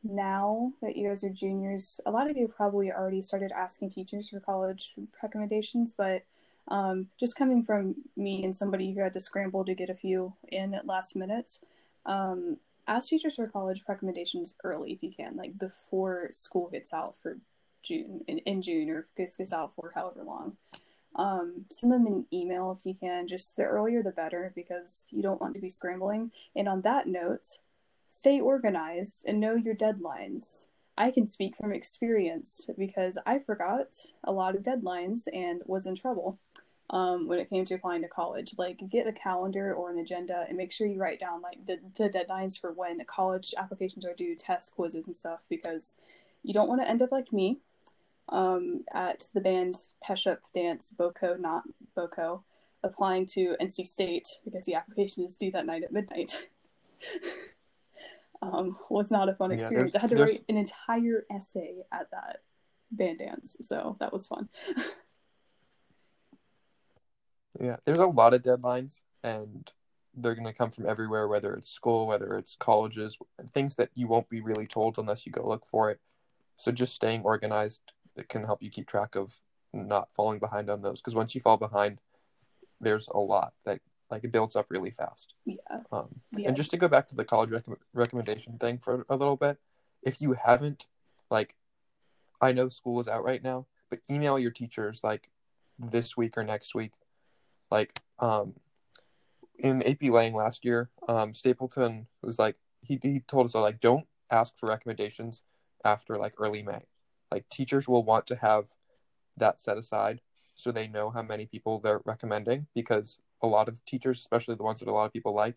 now 0.03 0.73
that 0.81 0.95
you 0.95 1.07
guys 1.07 1.23
are 1.23 1.29
juniors, 1.29 1.99
a 2.05 2.11
lot 2.11 2.29
of 2.29 2.37
you 2.37 2.47
probably 2.47 2.91
already 2.91 3.21
started 3.21 3.51
asking 3.51 3.89
teachers 3.89 4.29
for 4.29 4.39
college 4.39 4.93
recommendations, 5.21 5.93
but 5.97 6.23
um, 6.67 7.07
just 7.19 7.35
coming 7.35 7.63
from 7.63 7.95
me 8.15 8.43
and 8.43 8.55
somebody 8.55 8.93
who 8.93 9.01
had 9.01 9.13
to 9.13 9.19
scramble 9.19 9.65
to 9.65 9.75
get 9.75 9.89
a 9.89 9.95
few 9.95 10.33
in 10.47 10.73
at 10.73 10.87
last 10.87 11.15
minute, 11.15 11.59
um, 12.05 12.57
ask 12.87 13.09
teachers 13.09 13.35
for 13.35 13.47
college 13.47 13.83
recommendations 13.87 14.55
early 14.63 14.91
if 14.91 15.03
you 15.03 15.11
can, 15.11 15.35
like 15.35 15.57
before 15.57 16.29
school 16.33 16.69
gets 16.69 16.93
out 16.93 17.15
for 17.21 17.37
June, 17.83 18.21
in, 18.27 18.39
in 18.39 18.61
June, 18.61 18.89
or 18.89 19.05
gets, 19.15 19.37
gets 19.37 19.53
out 19.53 19.73
for 19.75 19.91
however 19.95 20.23
long. 20.23 20.57
Um, 21.15 21.65
send 21.71 21.93
them 21.93 22.07
an 22.07 22.25
email 22.33 22.75
if 22.77 22.85
you 22.85 22.93
can. 22.93 23.27
Just 23.27 23.55
the 23.55 23.63
earlier 23.63 24.03
the 24.03 24.11
better 24.11 24.51
because 24.55 25.05
you 25.09 25.21
don't 25.21 25.41
want 25.41 25.53
to 25.55 25.61
be 25.61 25.69
scrambling. 25.69 26.31
And 26.55 26.67
on 26.67 26.81
that 26.81 27.07
note, 27.07 27.59
stay 28.07 28.39
organized 28.39 29.25
and 29.27 29.39
know 29.39 29.55
your 29.55 29.75
deadlines. 29.75 30.67
I 30.97 31.11
can 31.11 31.27
speak 31.27 31.57
from 31.57 31.73
experience 31.73 32.69
because 32.77 33.17
I 33.25 33.39
forgot 33.39 33.87
a 34.23 34.31
lot 34.31 34.55
of 34.55 34.63
deadlines 34.63 35.27
and 35.33 35.61
was 35.65 35.85
in 35.85 35.95
trouble 35.95 36.39
um, 36.89 37.27
when 37.27 37.39
it 37.39 37.49
came 37.49 37.65
to 37.65 37.75
applying 37.75 38.01
to 38.03 38.07
college. 38.07 38.55
Like, 38.57 38.81
get 38.89 39.07
a 39.07 39.11
calendar 39.11 39.73
or 39.73 39.91
an 39.91 39.99
agenda 39.99 40.45
and 40.47 40.57
make 40.57 40.71
sure 40.71 40.87
you 40.87 40.99
write 40.99 41.19
down 41.19 41.41
like 41.41 41.65
the, 41.65 41.79
the 41.97 42.09
deadlines 42.09 42.59
for 42.59 42.71
when 42.71 43.03
college 43.05 43.53
applications 43.57 44.05
are 44.05 44.13
due, 44.13 44.35
tests, 44.35 44.69
quizzes, 44.69 45.05
and 45.05 45.17
stuff 45.17 45.41
because 45.49 45.97
you 46.43 46.53
don't 46.53 46.69
want 46.69 46.81
to 46.81 46.87
end 46.87 47.01
up 47.01 47.11
like 47.11 47.33
me 47.33 47.59
um, 48.29 48.83
at 48.93 49.29
the 49.33 49.41
band 49.41 49.75
Peshup 50.07 50.39
Dance 50.53 50.91
Boko, 50.91 51.35
not 51.37 51.63
Boko, 51.95 52.43
applying 52.83 53.25
to 53.27 53.55
NC 53.61 53.85
State 53.87 54.39
because 54.43 54.65
the 54.65 54.75
application 54.75 55.23
is 55.25 55.37
due 55.37 55.51
that 55.51 55.65
night 55.65 55.83
at 55.83 55.91
midnight. 55.93 56.37
um, 58.41 58.77
was 58.89 59.11
not 59.11 59.29
a 59.29 59.33
fun 59.35 59.51
Yeah, 59.51 59.57
experience. 59.57 59.93
there's- 59.93 59.95
I 59.95 60.01
had 60.01 60.09
to 60.11 60.15
there's- 60.15 60.31
write 60.31 60.45
an 60.49 60.57
entire 60.57 61.25
essay 61.31 61.83
at 61.91 62.09
that 62.11 62.41
band 62.91 63.19
dance, 63.19 63.57
so 63.61 63.97
that 63.99 64.13
was 64.13 64.27
fun. 64.27 64.49
Yeah, 67.59 67.77
there's 67.85 67.97
a 67.99 68.05
lot 68.05 68.33
of 68.33 68.41
deadlines, 68.41 69.03
and 69.23 69.71
they're 70.13 70.35
going 70.35 70.45
to 70.45 70.53
come 70.53 70.69
from 70.69 70.85
everywhere, 70.85 71.27
whether 71.27 71.53
it's 71.53 71.69
school, 71.71 72.05
whether 72.05 72.37
it's 72.37 72.55
colleges, 72.59 73.17
things 73.53 73.75
that 73.75 73.89
you 73.95 74.07
won't 74.07 74.29
be 74.29 74.41
really 74.41 74.67
told 74.67 74.97
unless 74.97 75.25
you 75.25 75.31
go 75.31 75.47
look 75.47 75.65
for 75.65 75.89
it. 75.89 76.01
So 76.57 76.73
just 76.73 76.93
staying 76.93 77.21
organized 77.23 77.93
it 78.15 78.29
can 78.29 78.43
help 78.43 78.61
you 78.61 78.69
keep 78.69 78.87
track 78.87 79.15
of 79.15 79.35
not 79.73 80.09
falling 80.13 80.39
behind 80.39 80.69
on 80.69 80.81
those. 80.81 81.01
Because 81.01 81.15
once 81.15 81.35
you 81.35 81.41
fall 81.41 81.57
behind, 81.57 81.99
there's 82.79 83.07
a 83.09 83.19
lot 83.19 83.53
that 83.65 83.81
like 84.11 84.23
it 84.23 84.31
builds 84.31 84.55
up 84.55 84.67
really 84.69 84.91
fast. 84.91 85.33
yeah, 85.45 85.57
Um, 85.91 86.21
yeah, 86.31 86.47
and 86.47 86.55
just 86.55 86.71
to 86.71 86.77
go 86.77 86.87
back 86.87 87.07
to 87.09 87.15
the 87.15 87.25
college 87.25 87.49
rec- 87.49 87.65
recommendation 87.93 88.57
thing 88.57 88.77
for 88.77 89.05
a 89.09 89.15
little 89.15 89.35
bit, 89.35 89.57
if 90.03 90.21
you 90.21 90.33
haven't, 90.33 90.85
like, 91.29 91.55
I 92.39 92.51
know 92.51 92.69
school 92.69 92.99
is 92.99 93.07
out 93.07 93.23
right 93.23 93.41
now, 93.43 93.65
but 93.89 93.99
email 94.09 94.37
your 94.37 94.51
teachers 94.51 95.03
like 95.03 95.29
this 95.79 96.15
week 96.15 96.37
or 96.37 96.43
next 96.43 96.75
week. 96.75 96.91
Like, 97.71 98.01
um, 98.19 98.53
in 99.57 99.81
AP 99.83 100.03
Lang 100.03 100.35
last 100.35 100.63
year, 100.65 100.89
um, 101.07 101.33
Stapleton 101.33 102.07
was 102.21 102.37
like, 102.37 102.57
he, 102.81 102.99
he 103.01 103.21
told 103.21 103.45
us, 103.45 103.55
all 103.55 103.63
like, 103.63 103.79
don't 103.79 104.05
ask 104.29 104.57
for 104.57 104.67
recommendations 104.67 105.41
after 105.83 106.17
like 106.17 106.33
early 106.37 106.61
May. 106.61 106.85
Like, 107.31 107.47
teachers 107.49 107.87
will 107.87 108.03
want 108.03 108.27
to 108.27 108.35
have 108.35 108.67
that 109.37 109.59
set 109.59 109.77
aside 109.77 110.21
so 110.55 110.71
they 110.71 110.87
know 110.87 111.09
how 111.09 111.21
many 111.21 111.45
people 111.45 111.79
they're 111.79 112.01
recommending 112.05 112.67
because 112.73 113.19
a 113.41 113.47
lot 113.47 113.67
of 113.67 113.83
teachers, 113.85 114.19
especially 114.19 114.55
the 114.55 114.63
ones 114.63 114.79
that 114.79 114.87
a 114.87 114.91
lot 114.91 115.05
of 115.05 115.13
people 115.13 115.33
like, 115.33 115.55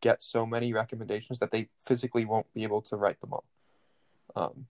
get 0.00 0.22
so 0.22 0.44
many 0.44 0.72
recommendations 0.72 1.38
that 1.38 1.50
they 1.50 1.68
physically 1.80 2.26
won't 2.26 2.52
be 2.52 2.62
able 2.62 2.82
to 2.82 2.96
write 2.96 3.20
them 3.20 3.32
all. 3.32 3.44
Um, 4.36 4.66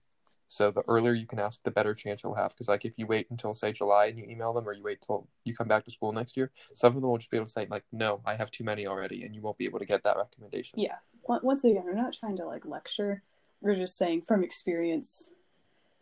so 0.47 0.71
the 0.71 0.83
earlier 0.87 1.13
you 1.13 1.25
can 1.25 1.39
ask, 1.39 1.61
the 1.63 1.71
better 1.71 1.93
chance 1.93 2.23
you'll 2.23 2.35
have. 2.35 2.51
Because 2.51 2.69
like 2.69 2.85
if 2.85 2.97
you 2.97 3.05
wait 3.07 3.27
until 3.29 3.53
say 3.53 3.73
July 3.73 4.05
and 4.05 4.17
you 4.17 4.25
email 4.29 4.53
them, 4.53 4.67
or 4.67 4.73
you 4.73 4.83
wait 4.83 5.01
till 5.05 5.27
you 5.43 5.53
come 5.53 5.67
back 5.67 5.83
to 5.85 5.91
school 5.91 6.13
next 6.13 6.37
year, 6.37 6.51
some 6.73 6.95
of 6.95 7.01
them 7.01 7.11
will 7.11 7.17
just 7.17 7.31
be 7.31 7.37
able 7.37 7.47
to 7.47 7.51
say 7.51 7.67
like, 7.69 7.83
"No, 7.91 8.21
I 8.25 8.35
have 8.35 8.51
too 8.51 8.63
many 8.63 8.87
already," 8.87 9.23
and 9.23 9.35
you 9.35 9.41
won't 9.41 9.57
be 9.57 9.65
able 9.65 9.79
to 9.79 9.85
get 9.85 10.03
that 10.03 10.17
recommendation. 10.17 10.79
yeah. 10.79 10.95
Once 11.27 11.63
again, 11.63 11.83
we're 11.83 11.93
not 11.93 12.13
trying 12.13 12.37
to 12.37 12.45
like 12.45 12.65
lecture. 12.65 13.23
We're 13.59 13.75
just 13.75 13.97
saying 13.97 14.21
from 14.21 14.43
experience, 14.43 15.31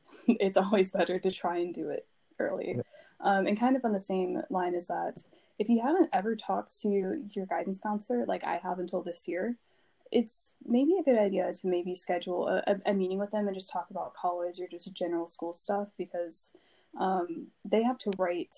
it's 0.27 0.57
always 0.57 0.91
better 0.91 1.19
to 1.19 1.31
try 1.31 1.57
and 1.57 1.74
do 1.74 1.89
it 1.89 2.07
early. 2.39 2.79
Um, 3.19 3.48
and 3.48 3.60
kind 3.60 3.75
of 3.75 3.86
on 3.86 3.93
the 3.93 4.00
same 4.00 4.41
line 4.50 4.75
as 4.75 4.88
that, 4.88 5.24
if 5.60 5.69
you 5.69 5.81
haven't 5.81 6.10
ever 6.12 6.36
talked 6.36 6.79
to 6.81 6.89
your 6.89 7.45
guidance 7.45 7.79
counselor, 7.79 8.25
like 8.25 8.43
I 8.43 8.57
have 8.57 8.79
until 8.79 9.01
this 9.01 9.27
year, 9.27 9.55
it's 10.12 10.53
maybe 10.65 10.93
a 11.00 11.03
good 11.03 11.17
idea 11.17 11.51
to 11.51 11.67
maybe 11.67 11.95
schedule 11.95 12.48
a, 12.48 12.63
a, 12.67 12.91
a 12.91 12.93
meeting 12.93 13.17
with 13.17 13.31
them 13.31 13.48
and 13.48 13.55
just 13.55 13.72
talk 13.72 13.88
about 13.89 14.13
college 14.13 14.60
or 14.60 14.67
just 14.67 14.93
general 14.93 15.27
school 15.27 15.53
stuff 15.53 15.89
because 15.98 16.51
um, 17.00 17.48
they 17.65 17.83
have 17.83 17.98
to 18.00 18.12
write. 18.17 18.55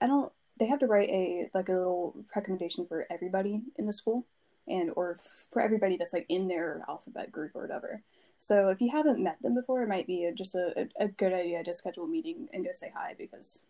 I 0.00 0.06
don't. 0.06 0.32
They 0.58 0.66
have 0.66 0.78
to 0.80 0.86
write 0.86 1.10
a 1.10 1.50
like 1.52 1.68
a 1.68 1.72
little 1.72 2.16
recommendation 2.34 2.86
for 2.86 3.06
everybody 3.10 3.60
in 3.76 3.86
the 3.86 3.92
school, 3.92 4.26
and 4.66 4.90
or 4.96 5.18
for 5.50 5.60
everybody 5.60 5.96
that's 5.96 6.14
like 6.14 6.26
in 6.28 6.48
their 6.48 6.82
alphabet 6.88 7.30
group 7.30 7.52
or 7.54 7.62
whatever. 7.62 8.02
So 8.44 8.68
if 8.68 8.82
you 8.82 8.90
haven't 8.90 9.24
met 9.24 9.40
them 9.40 9.54
before, 9.54 9.82
it 9.82 9.88
might 9.88 10.06
be 10.06 10.26
a, 10.26 10.32
just 10.34 10.54
a, 10.54 10.74
a, 11.00 11.04
a 11.04 11.08
good 11.08 11.32
idea 11.32 11.64
to 11.64 11.72
schedule 11.72 12.04
a 12.04 12.08
meeting 12.08 12.46
and 12.52 12.62
go 12.62 12.72
say 12.74 12.92
hi 12.94 13.14
because, 13.16 13.64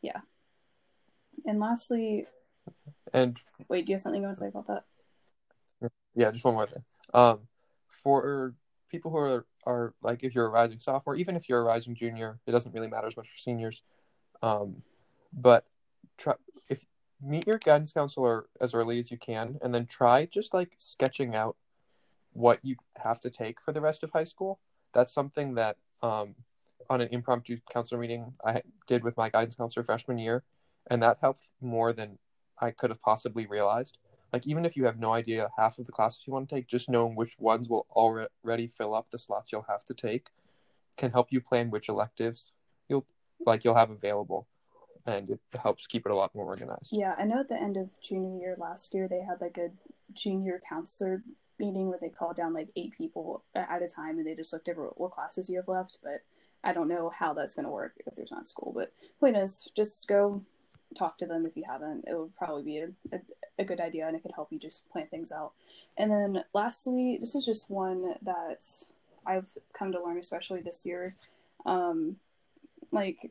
yeah. 0.00 0.20
And 1.44 1.60
lastly, 1.60 2.24
And 3.12 3.38
wait, 3.68 3.84
do 3.84 3.92
you 3.92 3.96
have 3.96 4.00
something 4.00 4.22
you 4.22 4.26
want 4.26 4.38
to 4.38 4.40
say 4.40 4.48
about 4.48 4.66
that? 4.68 5.90
yeah, 6.14 6.30
just 6.30 6.42
one 6.42 6.54
more 6.54 6.66
thing. 6.66 6.84
Um, 7.12 7.40
for 7.90 8.54
people 8.90 9.10
who 9.10 9.18
are 9.18 9.46
are 9.66 9.92
like 10.00 10.24
if 10.24 10.34
you're 10.34 10.46
a 10.46 10.48
rising 10.48 10.80
sophomore, 10.80 11.16
even 11.16 11.36
if 11.36 11.46
you're 11.46 11.60
a 11.60 11.64
rising 11.64 11.94
junior, 11.94 12.38
it 12.46 12.52
doesn't 12.52 12.72
really 12.72 12.88
matter 12.88 13.08
as 13.08 13.16
much 13.18 13.28
for 13.28 13.36
seniors. 13.36 13.82
Um, 14.40 14.82
but 15.34 15.66
try 16.16 16.32
if 16.70 16.86
meet 17.20 17.46
your 17.46 17.58
guidance 17.58 17.92
counselor 17.92 18.46
as 18.58 18.72
early 18.72 18.98
as 18.98 19.10
you 19.10 19.18
can, 19.18 19.58
and 19.60 19.74
then 19.74 19.84
try 19.84 20.24
just 20.24 20.54
like 20.54 20.76
sketching 20.78 21.34
out 21.34 21.56
what 22.32 22.60
you 22.62 22.76
have 22.96 23.20
to 23.20 23.30
take 23.30 23.60
for 23.60 23.72
the 23.72 23.80
rest 23.80 24.02
of 24.02 24.10
high 24.10 24.24
school. 24.24 24.60
That's 24.92 25.12
something 25.12 25.54
that 25.54 25.76
um, 26.02 26.34
on 26.90 27.00
an 27.00 27.08
impromptu 27.10 27.58
counselor 27.70 28.00
meeting 28.00 28.34
I 28.44 28.62
did 28.86 29.04
with 29.04 29.16
my 29.16 29.30
guidance 29.30 29.54
counselor 29.54 29.84
freshman 29.84 30.18
year, 30.18 30.42
and 30.90 31.02
that 31.02 31.18
helped 31.20 31.50
more 31.60 31.92
than 31.92 32.18
I 32.60 32.70
could 32.70 32.90
have 32.90 33.00
possibly 33.00 33.46
realized 33.46 33.98
like 34.32 34.46
even 34.46 34.64
if 34.64 34.76
you 34.76 34.86
have 34.86 34.98
no 34.98 35.12
idea 35.12 35.50
half 35.56 35.78
of 35.78 35.86
the 35.86 35.92
classes 35.92 36.24
you 36.26 36.32
want 36.32 36.48
to 36.48 36.54
take 36.54 36.66
just 36.66 36.88
knowing 36.88 37.14
which 37.14 37.38
ones 37.38 37.68
will 37.68 37.86
already 37.90 38.66
fill 38.66 38.94
up 38.94 39.10
the 39.10 39.18
slots 39.18 39.52
you'll 39.52 39.66
have 39.68 39.84
to 39.84 39.94
take 39.94 40.30
can 40.96 41.10
help 41.10 41.30
you 41.30 41.40
plan 41.40 41.70
which 41.70 41.88
electives 41.88 42.50
you'll 42.88 43.06
like 43.44 43.64
you'll 43.64 43.74
have 43.74 43.90
available 43.90 44.48
and 45.04 45.30
it 45.30 45.40
helps 45.60 45.86
keep 45.86 46.06
it 46.06 46.12
a 46.12 46.14
lot 46.14 46.34
more 46.34 46.46
organized 46.46 46.90
Yeah, 46.92 47.14
I 47.18 47.24
know 47.24 47.40
at 47.40 47.48
the 47.48 47.60
end 47.60 47.76
of 47.76 47.90
junior 48.00 48.38
year 48.38 48.56
last 48.56 48.94
year, 48.94 49.08
they 49.08 49.20
had 49.20 49.40
like 49.40 49.58
a 49.58 49.70
junior 50.12 50.60
counselor 50.66 51.24
meeting 51.62 51.88
where 51.88 51.98
they 51.98 52.08
called 52.08 52.36
down 52.36 52.52
like 52.52 52.68
eight 52.76 52.92
people 52.96 53.44
at 53.54 53.82
a 53.82 53.88
time 53.88 54.18
and 54.18 54.26
they 54.26 54.34
just 54.34 54.52
looked 54.52 54.68
over 54.68 54.90
what 54.96 55.12
classes 55.12 55.48
you 55.48 55.56
have 55.56 55.68
left. 55.68 55.98
But 56.02 56.22
I 56.64 56.72
don't 56.72 56.88
know 56.88 57.10
how 57.10 57.32
that's 57.32 57.54
going 57.54 57.64
to 57.64 57.72
work 57.72 57.94
if 58.06 58.14
there's 58.14 58.30
not 58.30 58.48
school. 58.48 58.72
But 58.74 58.92
point 59.20 59.36
is, 59.36 59.68
just 59.74 60.06
go 60.06 60.42
talk 60.96 61.16
to 61.18 61.26
them 61.26 61.46
if 61.46 61.56
you 61.56 61.64
haven't. 61.66 62.04
It 62.06 62.18
would 62.18 62.36
probably 62.36 62.64
be 62.64 62.78
a, 62.78 62.88
a, 63.12 63.20
a 63.60 63.64
good 63.64 63.80
idea 63.80 64.06
and 64.06 64.16
it 64.16 64.22
could 64.22 64.32
help 64.34 64.52
you 64.52 64.58
just 64.58 64.88
plan 64.90 65.06
things 65.06 65.32
out. 65.32 65.52
And 65.96 66.10
then 66.10 66.44
lastly, 66.52 67.18
this 67.20 67.34
is 67.34 67.46
just 67.46 67.70
one 67.70 68.14
that 68.22 68.64
I've 69.24 69.48
come 69.72 69.92
to 69.92 70.02
learn, 70.02 70.18
especially 70.18 70.60
this 70.60 70.84
year. 70.84 71.14
Um, 71.64 72.16
like 72.90 73.30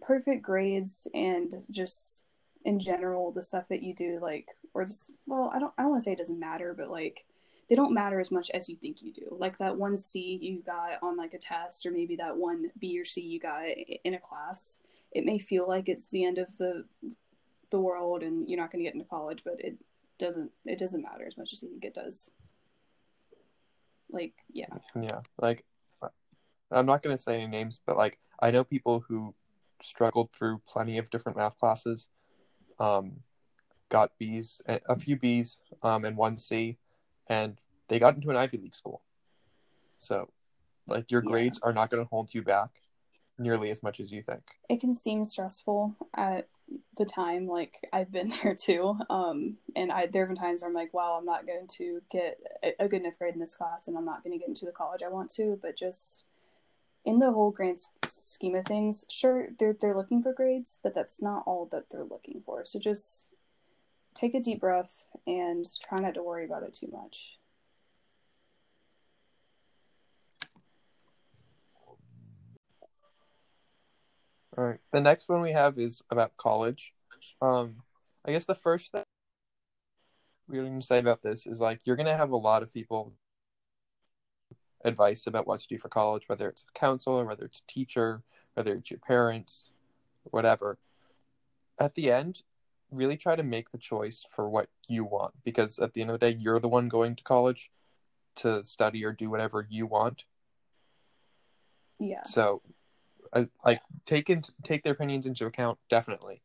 perfect 0.00 0.42
grades 0.42 1.06
and 1.14 1.54
just 1.70 2.24
in 2.64 2.78
general 2.78 3.32
the 3.32 3.42
stuff 3.42 3.64
that 3.68 3.82
you 3.82 3.94
do 3.94 4.18
like 4.20 4.46
or 4.74 4.84
just 4.84 5.10
well 5.26 5.50
i 5.54 5.58
don't 5.58 5.72
i 5.78 5.82
don't 5.82 5.92
want 5.92 6.02
to 6.02 6.04
say 6.04 6.12
it 6.12 6.18
doesn't 6.18 6.40
matter 6.40 6.74
but 6.76 6.90
like 6.90 7.24
they 7.68 7.74
don't 7.74 7.92
matter 7.92 8.18
as 8.18 8.30
much 8.30 8.50
as 8.50 8.68
you 8.68 8.76
think 8.76 9.02
you 9.02 9.12
do. 9.12 9.36
Like 9.38 9.58
that 9.58 9.76
one 9.76 9.96
C 9.98 10.38
you 10.40 10.62
got 10.62 11.02
on 11.02 11.16
like 11.16 11.34
a 11.34 11.38
test, 11.38 11.84
or 11.86 11.90
maybe 11.90 12.16
that 12.16 12.36
one 12.36 12.70
B 12.78 12.98
or 12.98 13.04
C 13.04 13.20
you 13.20 13.38
got 13.38 13.64
in 13.68 14.14
a 14.14 14.18
class. 14.18 14.78
It 15.12 15.24
may 15.24 15.38
feel 15.38 15.66
like 15.68 15.88
it's 15.88 16.10
the 16.10 16.24
end 16.24 16.38
of 16.38 16.56
the 16.58 16.84
the 17.70 17.80
world 17.80 18.22
and 18.22 18.48
you're 18.48 18.58
not 18.58 18.72
going 18.72 18.82
to 18.82 18.88
get 18.88 18.94
into 18.94 19.06
college, 19.06 19.42
but 19.44 19.60
it 19.60 19.76
doesn't. 20.18 20.50
It 20.64 20.78
doesn't 20.78 21.02
matter 21.02 21.26
as 21.26 21.36
much 21.36 21.52
as 21.52 21.62
you 21.62 21.68
think 21.68 21.84
it 21.84 21.94
does. 21.94 22.30
Like, 24.10 24.32
yeah. 24.50 24.66
Yeah, 24.98 25.20
like 25.38 25.64
I'm 26.70 26.86
not 26.86 27.02
going 27.02 27.16
to 27.16 27.22
say 27.22 27.34
any 27.34 27.46
names, 27.46 27.80
but 27.86 27.96
like 27.96 28.18
I 28.40 28.50
know 28.50 28.64
people 28.64 29.04
who 29.08 29.34
struggled 29.82 30.32
through 30.32 30.62
plenty 30.66 30.98
of 30.98 31.10
different 31.10 31.36
math 31.36 31.58
classes. 31.58 32.08
Um, 32.78 33.20
got 33.88 34.12
B's, 34.18 34.60
a 34.66 34.98
few 34.98 35.16
B's, 35.16 35.58
um, 35.82 36.04
and 36.04 36.16
one 36.16 36.36
C, 36.36 36.76
and 37.28 37.60
they 37.88 37.98
got 37.98 38.14
into 38.14 38.30
an 38.30 38.36
Ivy 38.36 38.58
League 38.58 38.74
school. 38.74 39.02
So, 39.98 40.30
like 40.86 41.10
your 41.10 41.22
grades 41.22 41.58
are 41.62 41.72
not 41.72 41.90
going 41.90 42.02
to 42.02 42.08
hold 42.08 42.32
you 42.32 42.42
back 42.42 42.80
nearly 43.38 43.70
as 43.70 43.82
much 43.82 44.00
as 44.00 44.10
you 44.10 44.22
think. 44.22 44.42
It 44.68 44.80
can 44.80 44.94
seem 44.94 45.24
stressful 45.24 45.94
at 46.14 46.48
the 46.96 47.04
time. 47.04 47.46
Like 47.46 47.74
I've 47.92 48.10
been 48.10 48.32
there 48.42 48.54
too, 48.54 48.98
um, 49.10 49.56
and 49.76 49.92
I 49.92 50.06
there 50.06 50.26
have 50.26 50.34
been 50.34 50.42
times 50.42 50.62
where 50.62 50.68
I'm 50.68 50.74
like, 50.74 50.94
wow, 50.94 51.16
I'm 51.18 51.26
not 51.26 51.46
going 51.46 51.66
to 51.78 52.02
get 52.10 52.38
a, 52.62 52.84
a 52.84 52.88
good 52.88 53.02
enough 53.02 53.18
grade 53.18 53.34
in 53.34 53.40
this 53.40 53.56
class, 53.56 53.88
and 53.88 53.96
I'm 53.96 54.04
not 54.04 54.22
going 54.24 54.32
to 54.32 54.38
get 54.38 54.48
into 54.48 54.66
the 54.66 54.72
college 54.72 55.02
I 55.04 55.08
want 55.08 55.30
to. 55.34 55.58
But 55.60 55.76
just 55.76 56.24
in 57.04 57.18
the 57.18 57.32
whole 57.32 57.50
grand 57.50 57.78
scheme 58.08 58.54
of 58.54 58.64
things, 58.64 59.04
sure 59.08 59.48
they're 59.58 59.76
they're 59.78 59.96
looking 59.96 60.22
for 60.22 60.32
grades, 60.32 60.78
but 60.82 60.94
that's 60.94 61.22
not 61.22 61.42
all 61.46 61.68
that 61.72 61.84
they're 61.90 62.04
looking 62.04 62.42
for. 62.44 62.64
So 62.64 62.78
just 62.78 63.30
take 64.18 64.34
a 64.34 64.40
deep 64.40 64.60
breath 64.60 65.08
and 65.26 65.64
try 65.86 65.98
not 65.98 66.14
to 66.14 66.22
worry 66.22 66.44
about 66.44 66.64
it 66.64 66.74
too 66.74 66.88
much. 66.90 67.38
All 74.56 74.64
right. 74.64 74.80
The 74.92 75.00
next 75.00 75.28
one 75.28 75.40
we 75.40 75.52
have 75.52 75.78
is 75.78 76.02
about 76.10 76.36
college. 76.36 76.92
Um, 77.40 77.76
I 78.24 78.32
guess 78.32 78.44
the 78.44 78.56
first 78.56 78.90
thing 78.90 79.04
we're 80.48 80.62
going 80.64 80.80
to 80.80 80.86
say 80.86 80.98
about 80.98 81.22
this 81.22 81.46
is 81.46 81.60
like 81.60 81.80
you're 81.84 81.94
going 81.94 82.06
to 82.06 82.16
have 82.16 82.30
a 82.30 82.36
lot 82.36 82.64
of 82.64 82.72
people 82.72 83.12
advice 84.84 85.26
about 85.26 85.46
what 85.46 85.60
to 85.60 85.68
do 85.68 85.78
for 85.78 85.88
college, 85.88 86.28
whether 86.28 86.48
it's 86.48 86.62
a 86.62 86.78
counselor, 86.78 87.24
whether 87.24 87.44
it's 87.44 87.60
a 87.60 87.72
teacher, 87.72 88.22
whether 88.54 88.74
it's 88.74 88.90
your 88.90 88.98
parents, 88.98 89.70
whatever. 90.24 90.78
At 91.78 91.94
the 91.94 92.10
end, 92.10 92.42
really 92.90 93.16
try 93.16 93.36
to 93.36 93.42
make 93.42 93.70
the 93.70 93.78
choice 93.78 94.26
for 94.34 94.48
what 94.48 94.68
you 94.88 95.04
want 95.04 95.34
because 95.44 95.78
at 95.78 95.94
the 95.94 96.00
end 96.00 96.10
of 96.10 96.18
the 96.18 96.30
day, 96.30 96.36
you're 96.38 96.58
the 96.58 96.68
one 96.68 96.88
going 96.88 97.16
to 97.16 97.22
college 97.22 97.70
to 98.36 98.62
study 98.64 99.04
or 99.04 99.12
do 99.12 99.30
whatever 99.30 99.66
you 99.68 99.86
want. 99.86 100.24
Yeah. 101.98 102.22
So, 102.24 102.62
I, 103.34 103.48
like 103.64 103.82
take 104.06 104.30
in, 104.30 104.42
take 104.62 104.84
their 104.84 104.92
opinions 104.92 105.26
into 105.26 105.46
account. 105.46 105.78
Definitely. 105.88 106.42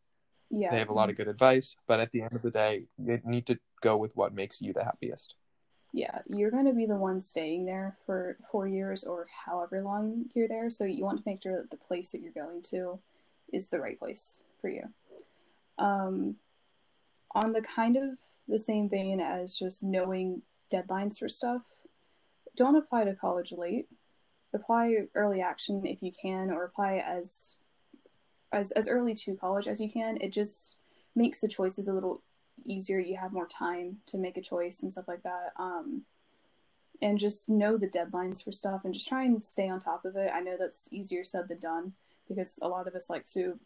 Yeah. 0.49 0.71
They 0.71 0.79
have 0.79 0.89
a 0.89 0.93
lot 0.93 1.09
of 1.09 1.15
good 1.15 1.27
advice, 1.27 1.75
but 1.87 1.99
at 1.99 2.11
the 2.11 2.21
end 2.21 2.33
of 2.33 2.41
the 2.41 2.51
day, 2.51 2.85
you 2.97 3.19
need 3.23 3.45
to 3.47 3.59
go 3.81 3.95
with 3.97 4.15
what 4.15 4.33
makes 4.33 4.61
you 4.61 4.73
the 4.73 4.83
happiest 4.83 5.35
yeah, 5.93 6.19
you're 6.27 6.49
going 6.49 6.65
to 6.65 6.73
be 6.73 6.87
the 6.87 6.95
one 6.95 7.21
staying 7.21 7.65
there 7.65 7.95
for 8.07 8.35
four 8.51 8.67
years 8.67 9.03
or 9.03 9.27
however 9.45 9.81
long 9.83 10.25
you're 10.33 10.47
there. 10.47 10.71
So 10.71 10.85
you 10.85 11.05
want 11.05 11.19
to 11.19 11.29
make 11.29 11.43
sure 11.43 11.55
that 11.55 11.69
the 11.69 11.77
place 11.77 12.11
that 12.11 12.21
you're 12.21 12.31
going 12.31 12.63
to 12.63 12.99
is 13.53 13.69
the 13.69 13.79
right 13.79 13.97
place 13.97 14.43
for 14.59 14.69
you. 14.69 14.89
Um, 15.77 16.35
on 17.35 17.51
the 17.51 17.61
kind 17.61 17.97
of 17.97 18.17
the 18.47 18.59
same 18.59 18.89
vein 18.89 19.19
as 19.19 19.57
just 19.57 19.83
knowing 19.83 20.43
deadlines 20.71 21.17
for 21.17 21.29
stuff, 21.29 21.63
don't 22.55 22.75
apply 22.75 23.05
to 23.05 23.15
college 23.15 23.51
late. 23.51 23.87
Apply 24.53 25.07
early 25.15 25.41
action 25.41 25.85
if 25.85 26.03
you 26.03 26.11
can, 26.11 26.51
or 26.51 26.63
apply 26.63 26.97
as 26.97 27.55
as 28.51 28.71
as 28.71 28.87
early 28.87 29.15
to 29.15 29.35
college 29.35 29.67
as 29.67 29.81
you 29.81 29.89
can. 29.89 30.17
It 30.17 30.31
just 30.31 30.77
makes 31.15 31.41
the 31.41 31.47
choices 31.47 31.87
a 31.87 31.93
little 31.93 32.21
easier 32.65 32.99
you 32.99 33.17
have 33.17 33.33
more 33.33 33.47
time 33.47 33.97
to 34.07 34.17
make 34.17 34.37
a 34.37 34.41
choice 34.41 34.81
and 34.81 34.91
stuff 34.91 35.07
like 35.07 35.23
that 35.23 35.51
um, 35.57 36.03
and 37.01 37.19
just 37.19 37.49
know 37.49 37.77
the 37.77 37.87
deadlines 37.87 38.43
for 38.43 38.51
stuff 38.51 38.81
and 38.83 38.93
just 38.93 39.07
try 39.07 39.23
and 39.23 39.43
stay 39.43 39.69
on 39.69 39.79
top 39.79 40.05
of 40.05 40.15
it 40.15 40.31
i 40.33 40.39
know 40.39 40.55
that's 40.57 40.87
easier 40.91 41.23
said 41.23 41.47
than 41.47 41.59
done 41.59 41.93
because 42.27 42.59
a 42.61 42.67
lot 42.67 42.87
of 42.87 42.95
us 42.95 43.09
like 43.09 43.25
to 43.25 43.59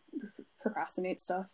procrastinate 0.59 1.21
stuff 1.21 1.47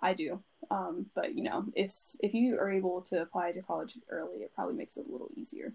i 0.00 0.14
do. 0.14 0.42
Um, 0.70 1.06
but 1.14 1.34
you 1.34 1.42
know 1.42 1.66
if 1.74 1.92
if 2.20 2.34
you 2.34 2.58
are 2.58 2.70
able 2.70 3.02
to 3.02 3.22
apply 3.22 3.52
to 3.52 3.62
college 3.62 3.98
early 4.08 4.38
it 4.38 4.52
probably 4.54 4.74
makes 4.74 4.96
it 4.96 5.06
a 5.08 5.12
little 5.12 5.30
easier. 5.36 5.74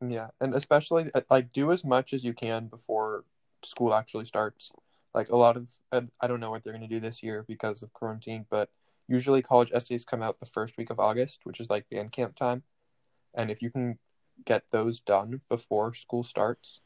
Yeah 0.00 0.28
and 0.40 0.54
especially 0.54 1.10
uh, 1.14 1.22
like 1.30 1.52
do 1.52 1.72
as 1.72 1.84
much 1.84 2.12
as 2.12 2.24
you 2.24 2.32
can 2.32 2.66
before 2.66 3.24
school 3.64 3.94
actually 3.94 4.24
starts. 4.24 4.72
Like 5.14 5.28
a 5.30 5.36
lot 5.36 5.56
of 5.56 5.68
i 5.92 6.26
don't 6.26 6.40
know 6.40 6.50
what 6.50 6.64
they're 6.64 6.72
going 6.72 6.88
to 6.88 6.94
do 6.94 7.00
this 7.00 7.22
year 7.22 7.44
because 7.46 7.82
of 7.82 7.92
quarantine 7.92 8.46
but 8.48 8.70
usually 9.08 9.42
college 9.42 9.70
essays 9.74 10.04
come 10.04 10.22
out 10.22 10.40
the 10.40 10.46
first 10.46 10.78
week 10.78 10.90
of 10.90 10.98
August, 10.98 11.40
which 11.44 11.60
is 11.60 11.68
like 11.68 11.88
band 11.90 12.12
camp 12.12 12.34
time. 12.34 12.62
And 13.34 13.50
if 13.50 13.62
you 13.62 13.70
can 13.70 13.98
get 14.44 14.64
those 14.70 15.00
done 15.00 15.40
before 15.48 15.94
school 15.94 16.22
starts, 16.22 16.80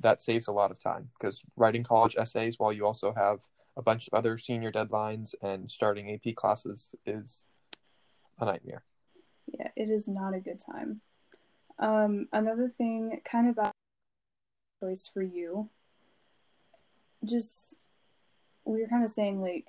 that 0.00 0.20
saves 0.20 0.46
a 0.46 0.52
lot 0.52 0.70
of 0.70 0.78
time 0.78 1.08
because 1.18 1.42
writing 1.56 1.82
college 1.82 2.14
essays 2.16 2.58
while 2.58 2.72
you 2.72 2.86
also 2.86 3.14
have 3.14 3.40
a 3.78 3.82
bunch 3.82 4.08
of 4.08 4.18
other 4.18 4.36
senior 4.36 4.72
deadlines 4.72 5.34
and 5.40 5.70
starting 5.70 6.12
AP 6.12 6.34
classes 6.34 6.94
is 7.06 7.44
a 8.40 8.44
nightmare. 8.44 8.82
Yeah, 9.46 9.68
it 9.76 9.88
is 9.88 10.08
not 10.08 10.34
a 10.34 10.40
good 10.40 10.58
time. 10.58 11.00
Um, 11.78 12.26
another 12.32 12.68
thing, 12.68 13.20
kind 13.24 13.48
of 13.48 13.52
about 13.52 13.72
choice 14.82 15.08
for 15.12 15.22
you, 15.22 15.70
just 17.24 17.86
we 18.64 18.80
were 18.82 18.88
kind 18.88 19.04
of 19.04 19.10
saying 19.10 19.40
like 19.40 19.66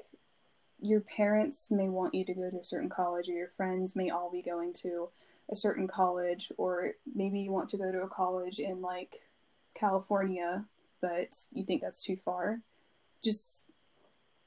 your 0.82 1.02
parents 1.02 1.70
may 1.70 1.88
want 1.88 2.16
you 2.16 2.26
to 2.26 2.34
go 2.34 2.50
to 2.50 2.60
a 2.60 2.64
certain 2.64 2.90
college, 2.90 3.30
or 3.30 3.34
your 3.34 3.48
friends 3.48 3.96
may 3.96 4.10
all 4.10 4.32
be 4.32 4.42
going 4.42 4.74
to 4.74 5.10
a 5.52 5.56
certain 5.56 5.88
college, 5.88 6.52
or 6.58 6.94
maybe 7.16 7.40
you 7.40 7.52
want 7.52 7.70
to 7.70 7.78
go 7.78 7.92
to 7.92 8.02
a 8.02 8.08
college 8.08 8.60
in 8.60 8.82
like 8.82 9.28
California, 9.76 10.66
but 11.00 11.46
you 11.52 11.64
think 11.64 11.82
that's 11.82 12.04
too 12.04 12.18
far. 12.18 12.62
Just 13.24 13.66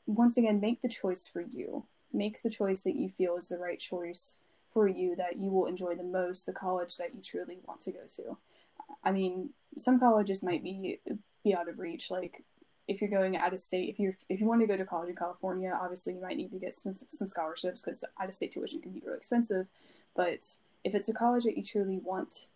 once 0.06 0.36
again, 0.36 0.60
make 0.60 0.80
the 0.80 0.88
choice 0.88 1.28
for 1.28 1.40
you. 1.40 1.84
Make 2.12 2.42
the 2.42 2.50
choice 2.50 2.82
that 2.82 2.96
you 2.96 3.08
feel 3.08 3.36
is 3.36 3.48
the 3.48 3.58
right 3.58 3.78
choice 3.78 4.38
for 4.72 4.88
you, 4.88 5.16
that 5.16 5.38
you 5.38 5.50
will 5.50 5.66
enjoy 5.66 5.94
the 5.94 6.02
most, 6.02 6.46
the 6.46 6.52
college 6.52 6.96
that 6.96 7.14
you 7.14 7.22
truly 7.22 7.58
want 7.66 7.80
to 7.82 7.92
go 7.92 8.00
to. 8.16 8.36
I 9.04 9.12
mean, 9.12 9.50
some 9.78 9.98
colleges 9.98 10.42
might 10.42 10.62
be 10.62 11.00
be 11.44 11.54
out 11.54 11.68
of 11.68 11.78
reach. 11.78 12.10
Like 12.10 12.44
if 12.88 13.00
you're 13.00 13.10
going 13.10 13.36
out 13.36 13.52
of 13.52 13.60
state, 13.60 13.88
if 13.88 13.98
you 13.98 14.14
if 14.28 14.40
you 14.40 14.46
want 14.46 14.60
to 14.60 14.66
go 14.66 14.76
to 14.76 14.84
college 14.84 15.08
in 15.08 15.16
California, 15.16 15.76
obviously 15.80 16.14
you 16.14 16.20
might 16.20 16.36
need 16.36 16.52
to 16.52 16.58
get 16.58 16.74
some 16.74 16.92
some 16.92 17.28
scholarships 17.28 17.82
because 17.82 18.04
out 18.20 18.28
of 18.28 18.34
state 18.34 18.52
tuition 18.52 18.80
can 18.80 18.92
be 18.92 19.02
really 19.04 19.16
expensive. 19.16 19.66
But 20.14 20.56
if 20.84 20.94
it's 20.94 21.08
a 21.08 21.14
college 21.14 21.44
that 21.44 21.56
you 21.56 21.62
truly 21.62 21.98
want 21.98 22.48